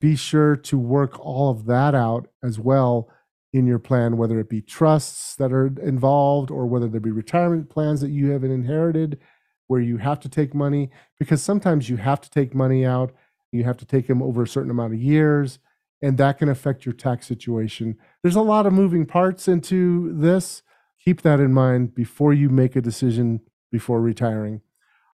be 0.00 0.14
sure 0.14 0.54
to 0.54 0.78
work 0.78 1.18
all 1.18 1.50
of 1.50 1.66
that 1.66 1.94
out 1.94 2.28
as 2.42 2.58
well 2.58 3.08
in 3.52 3.66
your 3.66 3.78
plan 3.78 4.16
whether 4.16 4.38
it 4.38 4.48
be 4.48 4.60
trusts 4.60 5.34
that 5.36 5.52
are 5.52 5.66
involved 5.82 6.50
or 6.50 6.66
whether 6.66 6.88
there 6.88 7.00
be 7.00 7.10
retirement 7.10 7.68
plans 7.68 8.00
that 8.00 8.10
you 8.10 8.30
haven't 8.30 8.52
inherited 8.52 9.18
where 9.66 9.80
you 9.80 9.98
have 9.98 10.20
to 10.20 10.28
take 10.28 10.54
money 10.54 10.90
because 11.18 11.42
sometimes 11.42 11.88
you 11.88 11.96
have 11.96 12.20
to 12.20 12.30
take 12.30 12.54
money 12.54 12.84
out 12.84 13.12
you 13.52 13.64
have 13.64 13.76
to 13.76 13.86
take 13.86 14.06
them 14.06 14.22
over 14.22 14.42
a 14.42 14.48
certain 14.48 14.70
amount 14.70 14.92
of 14.92 15.00
years 15.00 15.58
and 16.00 16.16
that 16.18 16.38
can 16.38 16.48
affect 16.48 16.86
your 16.86 16.92
tax 16.92 17.26
situation. 17.26 17.96
There's 18.22 18.36
a 18.36 18.40
lot 18.40 18.66
of 18.66 18.72
moving 18.72 19.06
parts 19.06 19.48
into 19.48 20.12
this. 20.14 20.62
Keep 21.04 21.22
that 21.22 21.40
in 21.40 21.52
mind 21.52 21.94
before 21.94 22.32
you 22.32 22.48
make 22.48 22.76
a 22.76 22.80
decision 22.80 23.40
before 23.70 24.00
retiring 24.00 24.60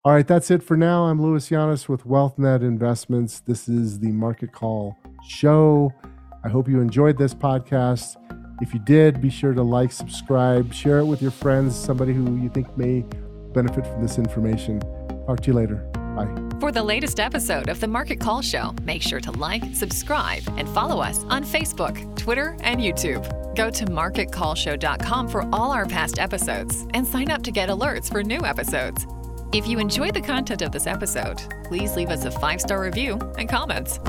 all 0.06 0.12
right, 0.12 0.28
that's 0.28 0.52
it 0.52 0.62
for 0.62 0.76
now. 0.76 1.06
I'm 1.06 1.22
Louis 1.22 1.50
Llanes 1.50 1.88
with 1.88 2.04
WealthNet 2.04 2.62
Investments. 2.62 3.40
This 3.40 3.70
is 3.70 4.00
the 4.00 4.12
Market 4.12 4.52
Call 4.52 4.98
Show. 5.26 5.94
I 6.44 6.50
hope 6.50 6.68
you 6.68 6.82
enjoyed 6.82 7.18
this 7.18 7.34
podcast. 7.34 8.18
If 8.62 8.74
you 8.74 8.82
did, 8.82 9.22
be 9.22 9.30
sure 9.30 9.54
to 9.54 9.64
like, 9.64 9.94
subscribe, 9.94 10.74
share 10.74 11.00
it 11.00 11.06
with 11.06 11.22
your 11.22 11.32
friends, 11.32 11.74
somebody 11.74 12.14
who 12.14 12.36
you 12.36 12.50
think 12.50 12.78
may 12.78 13.06
benefit 13.54 13.88
from 13.88 14.02
this 14.02 14.18
information. 14.18 14.82
Talk 15.26 15.40
to 15.40 15.48
you 15.48 15.54
later. 15.54 15.76
Bye. 16.18 16.60
For 16.60 16.74
the 16.74 16.84
latest 16.84 17.22
episode 17.22 17.70
of 17.70 17.80
the 17.80 17.88
Market 17.88 18.20
Call 18.20 18.42
Show, 18.42 18.76
make 18.84 19.02
sure 19.02 19.22
to 19.22 19.32
like, 19.32 19.64
subscribe, 19.74 20.44
and 20.58 20.68
follow 20.70 21.00
us 21.02 21.24
on 21.30 21.46
Facebook, 21.46 22.18
Twitter, 22.18 22.58
and 22.60 22.82
YouTube. 22.82 23.24
Go 23.56 23.70
to 23.70 23.86
marketcallshow.com 23.86 25.30
for 25.30 25.48
all 25.56 25.72
our 25.72 25.86
past 25.86 26.20
episodes 26.20 26.86
and 26.94 27.08
sign 27.08 27.32
up 27.32 27.42
to 27.44 27.52
get 27.52 27.70
alerts 27.70 28.12
for 28.12 28.22
new 28.22 28.44
episodes. 28.46 29.08
If 29.54 29.68
you 29.68 29.78
enjoyed 29.78 30.16
the 30.16 30.22
content 30.22 30.64
of 30.64 30.72
this 30.72 30.88
episode, 30.88 31.40
please 31.66 31.96
leave 31.96 32.10
us 32.10 32.26
a 32.26 32.32
five 32.32 32.60
star 32.60 32.82
review 32.82 33.20
and 33.38 33.48
comments. 33.48 34.00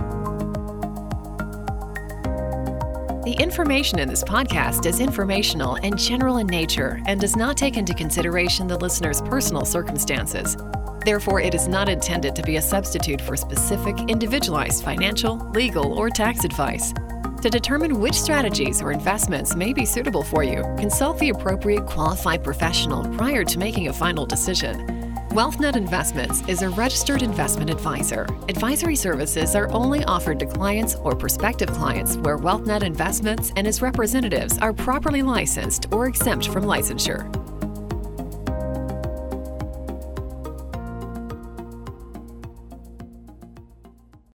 The 3.25 3.37
information 3.39 3.99
in 3.99 4.09
this 4.09 4.25
podcast 4.25 4.87
is 4.87 5.01
informational 5.01 5.75
and 5.83 5.99
general 5.99 6.39
in 6.39 6.47
nature 6.47 6.99
and 7.05 7.21
does 7.21 7.37
not 7.37 7.59
take 7.59 7.77
into 7.77 7.93
consideration 7.93 8.67
the 8.67 8.79
listener's 8.79 9.21
personal 9.21 9.67
circumstances. 9.67 10.57
Therefore, 11.05 11.41
it 11.41 11.55
is 11.55 11.69
not 11.69 11.91
intended 11.91 12.35
to 12.37 12.43
be 12.43 12.57
a 12.57 12.63
substitute 12.63 13.21
for 13.21 13.37
specific, 13.37 13.99
individualized 14.09 14.83
financial, 14.83 15.37
legal, 15.51 15.93
or 15.93 16.09
tax 16.09 16.45
advice. 16.45 16.95
To 17.43 17.51
determine 17.51 18.01
which 18.01 18.15
strategies 18.15 18.81
or 18.81 18.93
investments 18.93 19.55
may 19.55 19.75
be 19.75 19.85
suitable 19.85 20.23
for 20.23 20.43
you, 20.43 20.63
consult 20.79 21.19
the 21.19 21.29
appropriate 21.29 21.85
qualified 21.85 22.43
professional 22.43 23.07
prior 23.19 23.45
to 23.45 23.59
making 23.59 23.89
a 23.89 23.93
final 23.93 24.25
decision. 24.25 25.04
WealthNet 25.35 25.75
Investments 25.75 26.47
is 26.47 26.63
a 26.63 26.69
registered 26.69 27.21
investment 27.21 27.69
advisor. 27.69 28.25
Advisory 28.49 28.95
services 28.95 29.57
are 29.57 29.69
only 29.73 30.05
offered 30.05 30.39
to 30.39 30.47
clients 30.47 30.95
or 30.95 31.17
prospective 31.17 31.73
clients 31.73 32.17
where 32.19 32.39
WealthNet 32.39 32.85
Investments 32.85 33.51
and 33.57 33.67
its 33.67 33.83
representatives 33.83 34.59
are 34.59 34.73
properly 34.73 35.23
licensed 35.23 35.87
or 35.91 36.07
exempt 36.07 36.51
from 36.51 36.63
licensure. 36.63 37.44